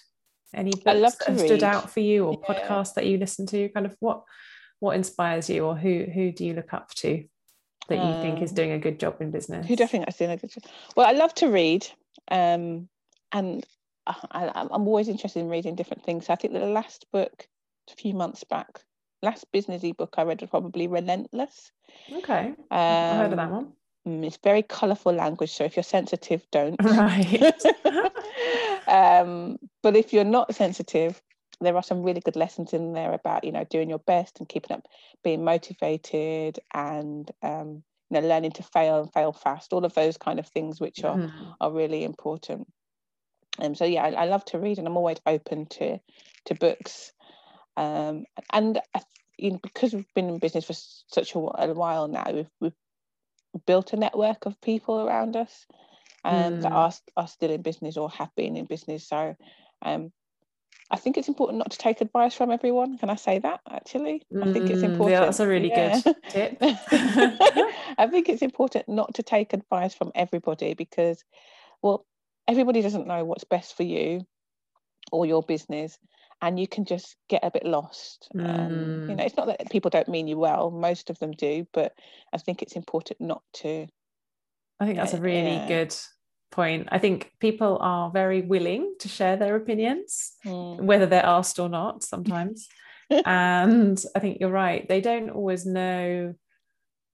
Any 0.54 0.70
books 0.70 1.16
that 1.16 1.28
have 1.28 1.40
stood 1.40 1.62
out 1.62 1.90
for 1.90 2.00
you 2.00 2.24
or 2.24 2.38
yeah. 2.40 2.54
podcasts 2.54 2.94
that 2.94 3.06
you 3.06 3.18
listen 3.18 3.46
to? 3.46 3.68
Kind 3.70 3.84
of 3.86 3.96
what 4.00 4.22
what 4.80 4.96
inspires 4.96 5.48
you 5.50 5.64
or 5.64 5.76
who 5.76 6.04
who 6.12 6.32
do 6.32 6.44
you 6.44 6.54
look 6.54 6.72
up 6.72 6.90
to 6.94 7.24
that 7.88 7.96
you 7.96 8.02
um, 8.02 8.22
think 8.22 8.42
is 8.42 8.50
um, 8.50 8.56
doing 8.56 8.72
a 8.72 8.78
good 8.78 8.98
job 8.98 9.20
in 9.20 9.30
business? 9.30 9.66
Who 9.66 9.76
do 9.76 9.84
I 9.84 9.86
think 9.86 10.04
that's 10.04 10.18
doing 10.18 10.30
a 10.30 10.36
good 10.36 10.50
job? 10.50 10.64
Well, 10.96 11.06
I 11.06 11.12
love 11.12 11.34
to 11.34 11.48
read, 11.48 11.86
um, 12.30 12.88
and 13.32 13.64
I, 14.06 14.52
am 14.54 14.68
always 14.70 15.08
interested 15.08 15.40
in 15.40 15.48
reading 15.48 15.74
different 15.74 16.04
things. 16.04 16.26
So 16.26 16.32
I 16.32 16.36
think 16.36 16.52
the 16.52 16.60
last 16.60 17.06
book, 17.12 17.48
a 17.90 17.94
few 17.94 18.14
months 18.14 18.44
back, 18.44 18.80
last 19.22 19.46
businessy 19.52 19.96
book 19.96 20.14
I 20.18 20.22
read 20.22 20.40
was 20.40 20.50
probably 20.50 20.86
Relentless. 20.86 21.72
Okay, 22.12 22.48
um, 22.48 22.56
I 22.70 23.16
heard 23.16 23.32
of 23.32 23.36
that 23.36 23.50
one. 23.50 23.72
Mm, 24.06 24.24
it's 24.24 24.38
very 24.38 24.62
colourful 24.62 25.12
language, 25.12 25.52
so 25.52 25.64
if 25.64 25.76
you're 25.76 25.82
sensitive, 25.82 26.46
don't. 26.52 26.76
Right. 26.82 27.60
um, 28.86 29.58
but 29.82 29.96
if 29.96 30.12
you're 30.12 30.24
not 30.24 30.54
sensitive, 30.54 31.20
there 31.60 31.76
are 31.76 31.82
some 31.82 32.02
really 32.02 32.20
good 32.20 32.36
lessons 32.36 32.72
in 32.72 32.92
there 32.92 33.12
about 33.12 33.44
you 33.44 33.52
know 33.52 33.64
doing 33.64 33.88
your 33.88 33.98
best 34.00 34.38
and 34.38 34.48
keeping 34.48 34.76
up 34.76 34.86
being 35.24 35.44
motivated 35.44 36.58
and 36.74 37.30
um, 37.42 37.82
you 38.10 38.20
know 38.20 38.26
learning 38.26 38.52
to 38.52 38.62
fail 38.62 39.00
and 39.00 39.12
fail 39.12 39.32
fast 39.32 39.72
all 39.72 39.84
of 39.84 39.94
those 39.94 40.16
kind 40.16 40.38
of 40.38 40.46
things 40.48 40.80
which 40.80 41.04
are 41.04 41.16
mm. 41.16 41.30
are 41.60 41.72
really 41.72 42.04
important 42.04 42.66
and 43.58 43.68
um, 43.68 43.74
so 43.74 43.84
yeah 43.84 44.04
I, 44.04 44.10
I, 44.10 44.24
love 44.26 44.44
to 44.46 44.58
read 44.58 44.78
and 44.78 44.86
i'm 44.86 44.96
always 44.96 45.18
open 45.24 45.66
to 45.66 45.98
to 46.46 46.54
books 46.54 47.12
um, 47.76 48.24
and 48.52 48.80
I, 48.94 49.00
you 49.38 49.52
know 49.52 49.60
because 49.62 49.92
we've 49.92 50.14
been 50.14 50.28
in 50.28 50.38
business 50.38 50.64
for 50.64 50.74
such 50.74 51.34
a 51.34 51.38
while 51.38 52.08
now, 52.08 52.24
we've, 52.32 52.50
we've 52.60 52.72
built 53.66 53.92
a 53.92 53.96
network 53.96 54.46
of 54.46 54.60
people 54.60 55.00
around 55.00 55.36
us 55.36 55.66
um, 56.24 56.54
mm. 56.54 56.62
that 56.62 56.72
are, 56.72 56.92
are 57.16 57.28
still 57.28 57.50
in 57.50 57.62
business 57.62 57.96
or 57.96 58.10
have 58.10 58.34
been 58.34 58.56
in 58.56 58.66
business. 58.66 59.08
So 59.08 59.36
um, 59.82 60.12
I 60.90 60.96
think 60.96 61.16
it's 61.18 61.28
important 61.28 61.58
not 61.58 61.70
to 61.72 61.78
take 61.78 62.00
advice 62.00 62.34
from 62.34 62.50
everyone. 62.50 62.98
Can 62.98 63.10
I 63.10 63.16
say 63.16 63.38
that 63.40 63.60
actually? 63.68 64.22
I 64.40 64.52
think 64.52 64.70
it's 64.70 64.82
important. 64.82 65.08
Mm, 65.08 65.10
yeah, 65.10 65.20
that's 65.20 65.40
a 65.40 65.46
really 65.46 65.68
yeah. 65.68 66.00
good 66.00 66.16
tip. 66.28 66.58
I 66.60 68.06
think 68.10 68.28
it's 68.28 68.42
important 68.42 68.88
not 68.88 69.14
to 69.14 69.22
take 69.22 69.52
advice 69.52 69.94
from 69.94 70.12
everybody 70.14 70.74
because, 70.74 71.24
well, 71.82 72.06
everybody 72.46 72.82
doesn't 72.82 73.06
know 73.06 73.24
what's 73.24 73.44
best 73.44 73.76
for 73.76 73.82
you 73.82 74.26
or 75.10 75.26
your 75.26 75.42
business 75.42 75.98
and 76.42 76.60
you 76.60 76.68
can 76.68 76.84
just 76.84 77.16
get 77.28 77.40
a 77.42 77.50
bit 77.50 77.64
lost. 77.64 78.28
Mm. 78.34 78.48
Um, 78.48 79.10
you 79.10 79.16
know, 79.16 79.22
mm. 79.22 79.26
it's 79.26 79.36
not 79.36 79.46
that 79.46 79.70
people 79.70 79.90
don't 79.90 80.08
mean 80.08 80.28
you 80.28 80.38
well; 80.38 80.70
most 80.70 81.10
of 81.10 81.18
them 81.18 81.32
do, 81.32 81.66
but 81.72 81.94
I 82.32 82.38
think 82.38 82.62
it's 82.62 82.76
important 82.76 83.20
not 83.20 83.42
to. 83.54 83.86
I 84.78 84.84
think 84.84 84.98
that's 84.98 85.14
a 85.14 85.20
really 85.20 85.54
yeah. 85.54 85.68
good 85.68 85.96
point. 86.56 86.88
I 86.90 86.98
think 86.98 87.30
people 87.38 87.78
are 87.80 88.10
very 88.10 88.40
willing 88.42 88.94
to 89.00 89.08
share 89.08 89.36
their 89.36 89.54
opinions, 89.54 90.32
mm. 90.44 90.80
whether 90.80 91.06
they're 91.06 91.24
asked 91.24 91.60
or 91.60 91.68
not. 91.68 92.02
Sometimes, 92.02 92.68
and 93.10 94.02
I 94.16 94.18
think 94.18 94.38
you're 94.40 94.50
right. 94.50 94.88
They 94.88 95.00
don't 95.00 95.30
always 95.30 95.64
know 95.64 96.34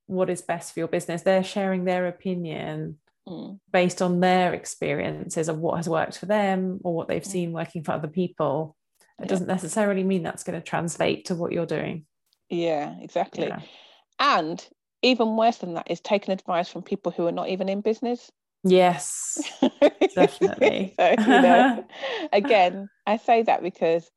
what 0.06 0.30
is 0.30 0.42
best 0.42 0.72
for 0.72 0.80
your 0.80 0.88
business. 0.88 1.22
They're 1.22 1.44
sharing 1.44 1.84
their 1.84 2.06
opinion 2.06 2.98
mm. 3.28 3.58
based 3.72 4.02
on 4.02 4.20
their 4.20 4.54
experiences 4.54 5.48
of 5.48 5.58
what 5.58 5.76
has 5.76 5.88
worked 5.88 6.18
for 6.18 6.26
them 6.26 6.80
or 6.84 6.94
what 6.94 7.08
they've 7.08 7.22
mm. 7.22 7.26
seen 7.26 7.52
working 7.52 7.82
for 7.84 7.92
other 7.92 8.08
people 8.08 8.76
it 9.18 9.24
yeah. 9.24 9.28
doesn't 9.28 9.46
necessarily 9.46 10.02
mean 10.02 10.22
that's 10.22 10.44
going 10.44 10.58
to 10.58 10.64
translate 10.64 11.26
to 11.26 11.34
what 11.34 11.52
you're 11.52 11.66
doing 11.66 12.04
yeah 12.48 12.94
exactly 13.00 13.46
yeah. 13.46 13.60
and 14.18 14.66
even 15.02 15.36
worse 15.36 15.58
than 15.58 15.74
that 15.74 15.90
is 15.90 16.00
taking 16.00 16.32
advice 16.32 16.68
from 16.68 16.82
people 16.82 17.12
who 17.12 17.26
are 17.26 17.32
not 17.32 17.48
even 17.48 17.68
in 17.68 17.80
business 17.80 18.30
yes. 18.64 19.38
Definitely. 20.14 20.94
so, 20.98 21.10
you 21.10 21.26
know, 21.26 21.84
again 22.32 22.88
i 23.06 23.16
say 23.16 23.42
that 23.42 23.62
because 23.62 24.10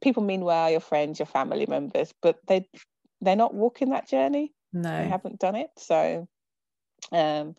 people 0.00 0.22
mean 0.22 0.42
well 0.42 0.70
your 0.70 0.80
friends 0.80 1.18
your 1.18 1.26
family 1.26 1.66
members 1.66 2.14
but 2.22 2.38
they 2.46 2.66
they're 3.20 3.36
not 3.36 3.54
walking 3.54 3.90
that 3.90 4.08
journey. 4.08 4.52
No. 4.72 4.90
they 4.96 5.08
haven't 5.08 5.38
done 5.38 5.56
it. 5.56 5.70
So 5.76 6.28
um 7.12 7.56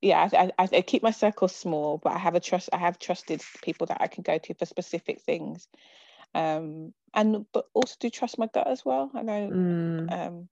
yeah 0.00 0.28
I, 0.32 0.50
I, 0.58 0.68
I, 0.72 0.80
keep 0.82 1.02
my 1.02 1.12
circle 1.12 1.46
small 1.46 1.98
but 2.02 2.12
i 2.12 2.18
have 2.18 2.34
a 2.34 2.40
trust 2.40 2.68
i 2.72 2.76
have 2.76 2.98
trusted 2.98 3.40
people 3.62 3.86
that 3.86 3.98
i 4.00 4.08
can 4.08 4.22
go 4.22 4.38
to 4.38 4.54
for 4.54 4.66
specific 4.66 5.20
things. 5.20 5.68
Um 6.34 6.92
and 7.14 7.46
but 7.52 7.66
also 7.74 7.96
do 8.00 8.10
trust 8.10 8.38
my 8.38 8.48
gut 8.52 8.66
as 8.66 8.84
well. 8.84 9.10
I 9.14 9.22
know 9.22 9.50
mm. 9.50 10.12
um 10.12 10.48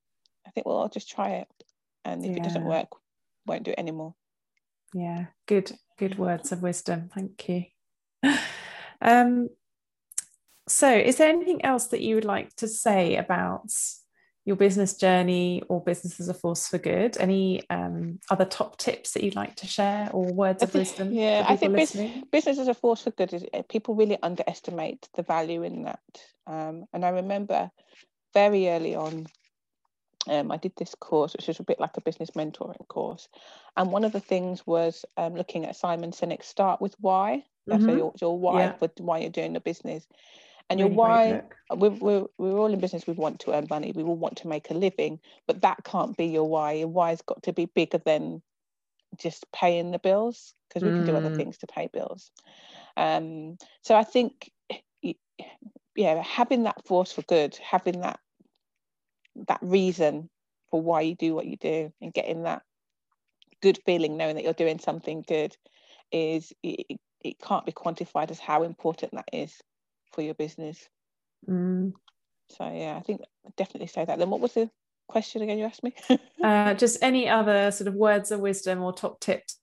i 0.46 0.50
think 0.50 0.66
well 0.66 0.78
i'll 0.78 0.88
just 0.88 1.10
try 1.10 1.30
it. 1.30 1.48
And 2.04 2.24
if 2.24 2.30
yeah. 2.30 2.36
it 2.38 2.44
doesn't 2.44 2.64
work 2.64 2.88
won't 3.46 3.64
do 3.64 3.72
it 3.72 3.78
anymore 3.78 4.14
yeah 4.94 5.26
good 5.46 5.72
good 5.98 6.18
words 6.18 6.52
of 6.52 6.62
wisdom. 6.62 7.10
Thank 7.14 7.48
you. 7.48 7.64
Um 9.02 9.48
so 10.68 10.92
is 10.92 11.16
there 11.16 11.30
anything 11.30 11.64
else 11.64 11.86
that 11.88 12.02
you 12.02 12.14
would 12.14 12.24
like 12.24 12.54
to 12.56 12.68
say 12.68 13.16
about 13.16 13.70
your 14.44 14.56
business 14.56 14.96
journey 14.96 15.62
or 15.68 15.82
business 15.82 16.20
as 16.20 16.28
a 16.28 16.34
force 16.34 16.68
for 16.68 16.78
good? 16.78 17.16
Any 17.18 17.62
um, 17.70 18.20
other 18.30 18.44
top 18.44 18.78
tips 18.78 19.12
that 19.12 19.24
you'd 19.24 19.34
like 19.34 19.56
to 19.56 19.66
share 19.66 20.10
or 20.12 20.32
words 20.32 20.62
of 20.62 20.74
wisdom 20.74 21.12
yeah 21.12 21.44
i 21.48 21.56
think 21.56 21.74
business, 21.74 22.24
business 22.30 22.58
as 22.58 22.68
a 22.68 22.74
force 22.74 23.02
for 23.02 23.10
good 23.10 23.32
is 23.32 23.44
eh, 23.52 23.62
people 23.68 23.94
really 23.94 24.18
underestimate 24.22 25.08
the 25.14 25.22
value 25.22 25.62
in 25.62 25.84
that. 25.84 26.00
Um, 26.46 26.84
and 26.92 27.04
i 27.04 27.08
remember 27.08 27.70
very 28.32 28.68
early 28.68 28.94
on 28.94 29.26
um, 30.28 30.50
I 30.50 30.56
did 30.56 30.72
this 30.76 30.94
course, 30.94 31.32
which 31.32 31.48
was 31.48 31.60
a 31.60 31.64
bit 31.64 31.80
like 31.80 31.96
a 31.96 32.00
business 32.00 32.30
mentoring 32.30 32.86
course. 32.88 33.28
And 33.76 33.90
one 33.90 34.04
of 34.04 34.12
the 34.12 34.20
things 34.20 34.66
was 34.66 35.04
um, 35.16 35.34
looking 35.34 35.64
at 35.64 35.76
Simon 35.76 36.10
Sinek's 36.10 36.46
start 36.46 36.80
with 36.80 36.94
why. 37.00 37.44
That's 37.66 37.82
mm-hmm. 37.82 37.98
your, 37.98 38.12
your 38.20 38.38
why 38.38 38.62
yeah. 38.62 38.72
for 38.74 38.90
why 38.98 39.18
you're 39.18 39.30
doing 39.30 39.52
the 39.52 39.60
business 39.60 40.06
and 40.70 40.78
really 40.78 40.90
your 40.90 40.96
why 40.96 41.42
we're, 41.70 41.90
we're, 41.90 42.26
we're 42.38 42.58
all 42.58 42.72
in 42.72 42.80
business 42.80 43.06
we 43.06 43.12
want 43.12 43.40
to 43.40 43.52
earn 43.52 43.66
money 43.68 43.92
we 43.94 44.02
all 44.02 44.16
want 44.16 44.36
to 44.36 44.48
make 44.48 44.70
a 44.70 44.74
living 44.74 45.18
but 45.46 45.60
that 45.60 45.84
can't 45.84 46.16
be 46.16 46.26
your 46.26 46.48
why 46.48 46.72
your 46.72 46.88
why's 46.88 47.20
got 47.22 47.42
to 47.42 47.52
be 47.52 47.66
bigger 47.66 47.98
than 47.98 48.40
just 49.18 49.44
paying 49.52 49.90
the 49.90 49.98
bills 49.98 50.54
because 50.68 50.82
we 50.82 50.90
mm. 50.90 50.98
can 50.98 51.06
do 51.06 51.16
other 51.16 51.30
mm. 51.30 51.36
things 51.36 51.58
to 51.58 51.66
pay 51.66 51.88
bills 51.92 52.30
um, 52.96 53.58
so 53.82 53.94
i 53.94 54.04
think 54.04 54.50
yeah 55.96 56.22
having 56.22 56.62
that 56.62 56.86
force 56.86 57.12
for 57.12 57.22
good 57.22 57.56
having 57.56 58.00
that 58.00 58.20
that 59.48 59.58
reason 59.62 60.28
for 60.70 60.80
why 60.80 61.00
you 61.00 61.14
do 61.14 61.34
what 61.34 61.46
you 61.46 61.56
do 61.56 61.92
and 62.00 62.12
getting 62.12 62.44
that 62.44 62.62
good 63.62 63.78
feeling 63.84 64.16
knowing 64.16 64.36
that 64.36 64.44
you're 64.44 64.52
doing 64.52 64.78
something 64.78 65.24
good 65.26 65.56
is 66.12 66.52
it, 66.62 66.98
it 67.22 67.38
can't 67.40 67.66
be 67.66 67.72
quantified 67.72 68.30
as 68.30 68.38
how 68.38 68.62
important 68.62 69.12
that 69.12 69.28
is 69.32 69.60
for 70.12 70.22
your 70.22 70.34
business. 70.34 70.88
Mm. 71.48 71.92
So 72.50 72.64
yeah, 72.72 72.96
I 72.96 73.00
think 73.00 73.20
I'd 73.46 73.56
definitely 73.56 73.88
say 73.88 74.04
that. 74.04 74.18
Then 74.18 74.30
what 74.30 74.40
was 74.40 74.54
the 74.54 74.70
question 75.08 75.42
again 75.42 75.58
you 75.58 75.64
asked 75.64 75.84
me? 75.84 75.94
uh, 76.42 76.74
just 76.74 77.02
any 77.02 77.28
other 77.28 77.70
sort 77.70 77.88
of 77.88 77.94
words 77.94 78.30
of 78.30 78.40
wisdom 78.40 78.82
or 78.82 78.92
top 78.92 79.20
tips 79.20 79.58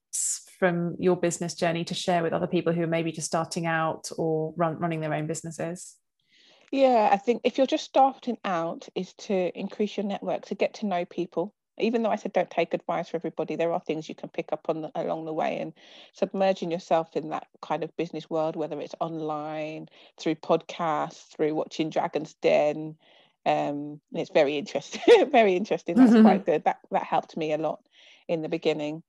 from 0.60 0.96
your 1.00 1.16
business 1.16 1.54
journey 1.54 1.84
to 1.86 1.94
share 1.94 2.24
with 2.24 2.34
other 2.34 2.48
people 2.48 2.74
who 2.74 2.84
are 2.84 2.88
maybe 2.88 3.12
just 3.12 3.28
starting 3.28 3.66
out 3.66 4.10
or 4.18 4.54
run, 4.56 4.78
running 4.78 5.02
their 5.02 5.14
own 5.14 5.28
businesses? 5.28 5.96
Yeah, 6.72 7.10
I 7.12 7.18
think 7.18 7.42
if 7.44 7.58
you're 7.58 7.68
just 7.68 7.86
starting 7.86 8.38
out, 8.44 8.90
is 8.94 9.14
to 9.14 9.58
increase 9.58 9.96
your 9.98 10.06
network, 10.06 10.46
to 10.46 10.56
get 10.56 10.76
to 10.76 10.86
know 10.86 11.06
people, 11.06 11.54
even 11.80 12.04
though 12.04 12.10
I 12.10 12.16
said 12.16 12.34
don't 12.34 12.50
take 12.50 12.74
advice 12.74 13.10
from 13.10 13.20
everybody, 13.20 13.56
there 13.56 13.72
are 13.72 13.80
things 13.80 14.10
you 14.10 14.16
can 14.16 14.30
pick 14.30 14.52
up 14.52 14.66
on 14.68 14.82
the, 14.82 14.92
along 14.96 15.26
the 15.26 15.34
way 15.34 15.60
and 15.60 15.74
submerging 16.14 16.72
yourself 16.72 17.16
in 17.16 17.30
that 17.30 17.48
kind 17.62 17.84
of 17.84 17.96
business 17.98 18.30
world, 18.30 18.56
whether 18.56 18.80
it's 18.82 18.96
online, 19.00 19.88
through 20.20 20.36
podcasts, 20.36 21.28
through 21.36 21.54
watching 21.54 21.90
Dragon's 21.90 22.34
Den. 22.42 22.96
Um, 23.46 24.02
and 24.12 24.22
it's 24.22 24.32
very 24.32 24.58
interesting, 24.58 25.30
very 25.32 25.56
interesting. 25.56 25.96
That's 25.96 26.12
mm-hmm. 26.12 26.24
quite 26.24 26.46
good. 26.46 26.64
That 26.66 26.80
that 26.92 27.04
helped 27.04 27.38
me 27.38 27.54
a 27.54 27.58
lot 27.58 27.80
in 28.28 28.42
the 28.42 28.50
beginning. 28.50 29.04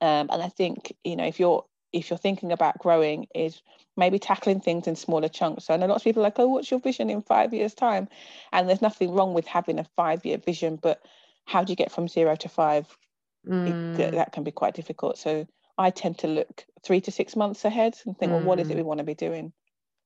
Um, 0.00 0.28
and 0.30 0.42
I 0.42 0.48
think 0.48 0.94
you 1.02 1.16
know 1.16 1.24
if 1.26 1.40
you're 1.40 1.64
if 1.92 2.10
you're 2.10 2.18
thinking 2.18 2.52
about 2.52 2.78
growing 2.78 3.26
is 3.34 3.62
maybe 3.96 4.18
tackling 4.18 4.60
things 4.60 4.86
in 4.86 4.96
smaller 4.96 5.28
chunks. 5.28 5.64
So 5.64 5.74
I 5.74 5.76
know 5.76 5.86
lots 5.86 6.02
of 6.02 6.04
people 6.04 6.22
are 6.22 6.26
like, 6.26 6.38
oh, 6.38 6.48
what's 6.48 6.70
your 6.70 6.80
vision 6.80 7.10
in 7.10 7.22
five 7.22 7.52
years' 7.52 7.74
time? 7.74 8.08
And 8.52 8.68
there's 8.68 8.82
nothing 8.82 9.12
wrong 9.12 9.34
with 9.34 9.46
having 9.46 9.78
a 9.78 9.86
five-year 9.96 10.38
vision, 10.38 10.76
but 10.76 11.02
how 11.44 11.64
do 11.64 11.72
you 11.72 11.76
get 11.76 11.92
from 11.92 12.08
zero 12.08 12.36
to 12.36 12.48
five? 12.48 12.86
Mm. 13.46 13.98
It, 13.98 14.12
that 14.12 14.32
can 14.32 14.44
be 14.44 14.50
quite 14.52 14.74
difficult. 14.74 15.18
So 15.18 15.46
I 15.76 15.90
tend 15.90 16.18
to 16.18 16.28
look 16.28 16.64
three 16.84 17.00
to 17.02 17.10
six 17.10 17.36
months 17.36 17.64
ahead 17.64 17.94
and 18.06 18.16
think, 18.16 18.30
mm. 18.30 18.36
well, 18.36 18.44
what 18.44 18.60
is 18.60 18.70
it 18.70 18.76
we 18.76 18.82
mm. 18.82 18.86
want 18.86 18.98
to 18.98 19.04
be 19.04 19.14
doing 19.14 19.52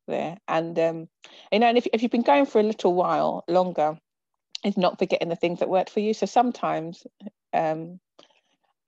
there? 0.06 0.38
And 0.48 0.78
um, 0.78 1.08
you 1.52 1.58
know, 1.58 1.66
and 1.66 1.76
if, 1.76 1.86
if 1.92 2.02
you've 2.02 2.12
been 2.12 2.22
going 2.22 2.46
for 2.46 2.60
a 2.60 2.64
little 2.64 2.94
while 2.94 3.44
longer, 3.48 3.98
is 4.64 4.76
not 4.76 4.98
forgetting 4.98 5.28
the 5.28 5.36
things 5.36 5.58
that 5.58 5.68
worked 5.68 5.90
for 5.90 6.00
you. 6.00 6.14
So 6.14 6.26
sometimes 6.26 7.06
um, 7.52 8.00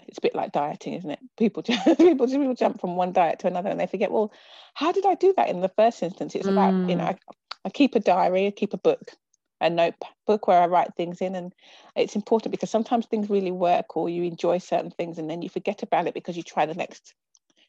it's 0.09 0.19
a 0.19 0.23
bit 0.23 0.35
like 0.35 0.53
dieting, 0.53 0.95
isn't 0.95 1.11
it? 1.11 1.19
People 1.37 1.63
people 1.97 2.27
people 2.27 2.55
jump 2.55 2.81
from 2.81 2.97
one 2.97 3.13
diet 3.13 3.39
to 3.41 3.47
another 3.47 3.71
and 3.71 3.81
they 3.81 3.87
forget, 3.87 4.11
well, 4.11 4.33
how 4.75 4.93
did 4.93 5.07
I 5.07 5.15
do 5.15 5.35
that 5.37 5.49
in 5.49 5.61
the 5.61 5.71
first 5.71 6.03
instance? 6.03 6.35
It's 6.35 6.47
about, 6.47 6.73
you 6.89 6.97
know, 6.97 7.05
mm. 7.05 7.09
I, 7.09 7.19
I 7.65 7.71
keep 7.71 7.95
a 7.95 8.01
diary, 8.01 8.47
I 8.47 8.51
keep 8.51 8.75
a 8.75 8.79
book, 8.79 9.13
a 9.61 9.71
notebook 9.71 10.47
where 10.47 10.61
I 10.61 10.67
write 10.67 10.95
things 10.97 11.21
in. 11.21 11.35
And 11.35 11.53
it's 11.95 12.17
important 12.17 12.53
because 12.53 12.71
sometimes 12.71 13.07
things 13.07 13.31
really 13.31 13.53
work 13.53 13.97
or 13.97 14.09
you 14.09 14.23
enjoy 14.25 14.59
certain 14.59 14.91
things 14.91 15.19
and 15.19 15.29
then 15.29 15.43
you 15.43 15.49
forget 15.49 15.83
about 15.83 16.07
it 16.07 16.15
because 16.15 16.37
you 16.37 16.43
try 16.43 16.67
the 16.67 16.75
next 16.75 17.15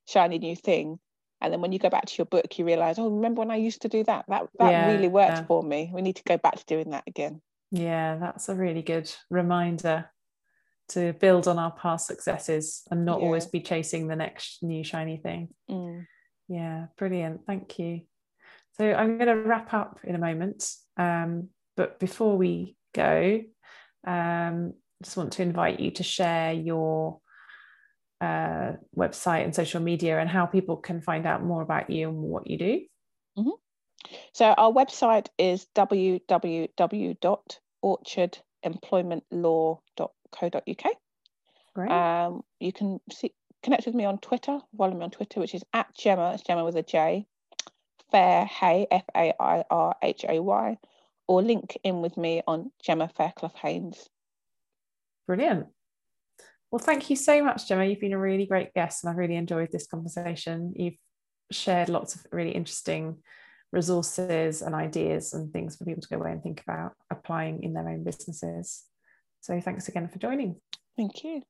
shiny 0.05 0.37
new 0.37 0.55
thing. 0.55 0.99
And 1.39 1.53
then 1.53 1.61
when 1.61 1.71
you 1.71 1.79
go 1.79 1.89
back 1.89 2.05
to 2.05 2.15
your 2.17 2.25
book, 2.25 2.57
you 2.57 2.65
realize, 2.65 2.97
oh, 2.97 3.09
remember 3.09 3.39
when 3.39 3.51
I 3.51 3.57
used 3.57 3.83
to 3.83 3.89
do 3.89 4.03
that? 4.05 4.25
That 4.27 4.47
that 4.57 4.71
yeah, 4.71 4.91
really 4.91 5.07
worked 5.07 5.37
yeah. 5.37 5.45
for 5.45 5.61
me. 5.61 5.91
We 5.93 6.01
need 6.01 6.15
to 6.15 6.23
go 6.23 6.37
back 6.37 6.55
to 6.55 6.65
doing 6.65 6.89
that 6.91 7.03
again. 7.05 7.41
Yeah, 7.69 8.15
that's 8.15 8.49
a 8.49 8.55
really 8.55 8.81
good 8.81 9.11
reminder 9.29 10.09
to 10.89 11.13
build 11.13 11.47
on 11.47 11.59
our 11.59 11.71
past 11.71 12.07
successes 12.07 12.83
and 12.89 13.05
not 13.05 13.19
yeah. 13.19 13.25
always 13.25 13.45
be 13.45 13.61
chasing 13.61 14.07
the 14.07 14.15
next 14.15 14.63
new 14.63 14.83
shiny 14.83 15.17
thing. 15.17 15.49
Mm. 15.69 16.05
Yeah, 16.47 16.85
brilliant. 16.97 17.45
Thank 17.45 17.77
you. 17.79 18.01
So 18.77 18.93
I'm 18.93 19.17
going 19.17 19.27
to 19.27 19.35
wrap 19.35 19.73
up 19.73 19.99
in 20.03 20.15
a 20.15 20.19
moment. 20.19 20.71
Um, 20.95 21.49
but 21.75 21.99
before 21.99 22.37
we 22.37 22.75
go, 22.93 23.41
um, 24.05 24.73
just 25.03 25.17
want 25.17 25.33
to 25.33 25.41
invite 25.41 25.79
you 25.79 25.91
to 25.91 26.03
share 26.03 26.53
your 26.53 27.19
uh, 28.21 28.73
website 28.95 29.43
and 29.43 29.53
social 29.53 29.81
media 29.81 30.19
and 30.19 30.29
how 30.29 30.45
people 30.45 30.77
can 30.77 31.01
find 31.01 31.25
out 31.27 31.43
more 31.43 31.61
about 31.61 31.89
you 31.89 32.09
and 32.09 32.17
what 32.17 32.47
you 32.47 32.57
do. 32.57 32.81
Mm-hmm. 33.37 33.49
So 34.33 34.45
our 34.45 34.71
website 34.71 35.27
is 35.37 35.67
www.orchardemploymentlaw.co.uk. 40.31 40.93
Great. 41.75 41.91
Um, 41.91 42.41
you 42.59 42.73
can 42.73 42.99
see, 43.11 43.33
connect 43.61 43.85
with 43.85 43.95
me 43.95 44.05
on 44.05 44.17
Twitter, 44.17 44.59
follow 44.77 44.95
me 44.95 45.03
on 45.03 45.11
Twitter, 45.11 45.39
which 45.39 45.53
is 45.53 45.63
at 45.73 45.93
Gemma, 45.95 46.33
it's 46.33 46.43
Gemma 46.43 46.65
with 46.65 46.75
a 46.75 46.83
J, 46.83 47.25
Fair 48.11 48.45
Hay, 48.45 48.87
F 48.89 49.03
A 49.15 49.33
I 49.39 49.63
R 49.69 49.95
H 50.01 50.25
A 50.27 50.41
Y, 50.41 50.77
or 51.27 51.41
link 51.43 51.77
in 51.83 52.01
with 52.01 52.17
me 52.17 52.41
on 52.47 52.71
Gemma 52.81 53.09
Fairclough 53.15 53.53
Haynes. 53.61 54.09
Brilliant. 55.27 55.67
Well, 56.71 56.79
thank 56.79 57.09
you 57.09 57.15
so 57.15 57.43
much, 57.43 57.67
Gemma. 57.67 57.85
You've 57.85 57.99
been 57.99 58.13
a 58.13 58.19
really 58.19 58.45
great 58.45 58.73
guest, 58.73 59.03
and 59.03 59.11
I've 59.11 59.17
really 59.17 59.35
enjoyed 59.35 59.71
this 59.71 59.87
conversation. 59.87 60.73
You've 60.75 60.97
shared 61.51 61.89
lots 61.89 62.15
of 62.15 62.25
really 62.31 62.51
interesting 62.51 63.17
resources 63.71 64.61
and 64.61 64.73
ideas 64.73 65.33
and 65.33 65.51
things 65.51 65.75
for 65.75 65.85
people 65.85 66.01
to 66.01 66.07
go 66.09 66.17
away 66.17 66.31
and 66.31 66.41
think 66.41 66.61
about 66.61 66.93
applying 67.11 67.63
in 67.63 67.73
their 67.73 67.87
own 67.87 68.03
businesses. 68.03 68.83
So, 69.41 69.59
thanks 69.61 69.87
again 69.87 70.07
for 70.07 70.19
joining. 70.19 70.57
Thank 70.95 71.23
you. 71.23 71.43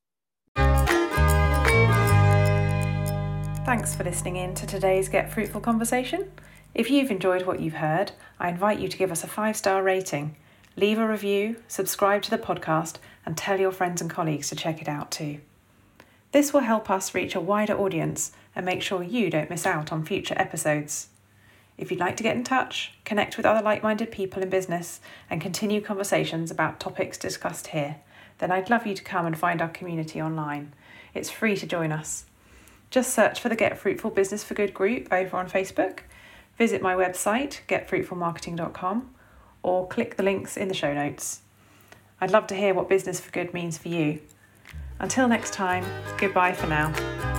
Thanks 3.66 3.96
for 3.96 4.04
listening 4.04 4.38
in 4.38 4.54
to 4.56 4.66
today's 4.66 5.10
Get 5.10 5.32
Fruitful 5.32 5.62
conversation. 5.62 6.32
If 6.74 6.90
you've 6.90 7.12
enjoyed 7.12 7.46
what 7.46 7.60
you've 7.60 7.74
heard, 7.74 8.12
I 8.40 8.50
invite 8.50 8.80
you 8.80 8.88
to 8.88 8.98
give 8.98 9.12
us 9.12 9.24
a 9.24 9.28
five 9.28 9.58
star 9.58 9.84
rating, 9.84 10.36
leave 10.76 11.00
a 11.00 11.08
review, 11.08 11.58
subscribe 11.68 12.22
to 12.24 12.30
the 12.30 12.38
podcast, 12.38 12.96
and 13.26 13.36
tell 13.36 13.60
your 13.60 13.72
friends 13.72 14.00
and 14.00 14.10
colleagues 14.10 14.48
to 14.50 14.56
check 14.56 14.82
it 14.82 14.88
out 14.88 15.12
too. 15.12 15.40
This 16.32 16.54
will 16.54 16.62
help 16.62 16.90
us 16.90 17.14
reach 17.16 17.36
a 17.36 17.42
wider 17.42 17.78
audience 17.78 18.32
and 18.56 18.66
make 18.66 18.82
sure 18.82 19.04
you 19.04 19.30
don't 19.30 19.50
miss 19.50 19.66
out 19.66 19.92
on 19.92 20.06
future 20.06 20.36
episodes. 20.38 21.10
If 21.78 21.92
you'd 21.92 22.00
like 22.00 22.18
to 22.18 22.24
get 22.24 22.36
in 22.36 22.44
touch, 22.44 22.94
connect 23.06 23.38
with 23.38 23.46
other 23.46 23.62
like 23.62 23.84
minded 23.84 24.12
people 24.12 24.42
in 24.42 24.50
business, 24.50 25.00
and 25.30 25.40
continue 25.40 25.80
conversations 25.82 26.50
about 26.50 26.80
topics 26.80 27.18
discussed 27.18 27.68
here, 27.68 27.98
then 28.40 28.52
I'd 28.52 28.70
love 28.70 28.88
you 28.88 28.96
to 28.96 29.04
come 29.04 29.26
and 29.26 29.38
find 29.38 29.62
our 29.62 29.70
community 29.70 30.22
online. 30.22 30.74
It's 31.14 31.30
free 31.30 31.56
to 31.58 31.68
join 31.68 31.92
us. 31.92 32.26
Just 32.90 33.14
search 33.14 33.40
for 33.40 33.50
the 33.50 33.56
Get 33.56 33.78
Fruitful 33.78 34.12
Business 34.12 34.44
for 34.44 34.54
Good 34.54 34.74
group 34.74 35.08
over 35.12 35.38
on 35.38 35.50
Facebook, 35.50 36.00
visit 36.58 36.82
my 36.82 36.96
website, 36.96 37.60
getfruitfulmarketing.com, 37.68 39.10
or 39.62 39.88
click 39.88 40.16
the 40.16 40.24
links 40.24 40.58
in 40.58 40.70
the 40.70 40.74
show 40.74 40.94
notes. 40.94 41.42
I'd 42.20 42.32
love 42.32 42.48
to 42.48 42.56
hear 42.56 42.74
what 42.74 42.90
Business 42.90 43.20
for 43.20 43.32
Good 43.32 43.54
means 43.54 43.78
for 43.78 43.90
you. 43.90 44.22
Until 45.00 45.28
next 45.28 45.54
time, 45.54 45.86
goodbye 46.18 46.54
for 46.54 46.68
now. 46.68 47.37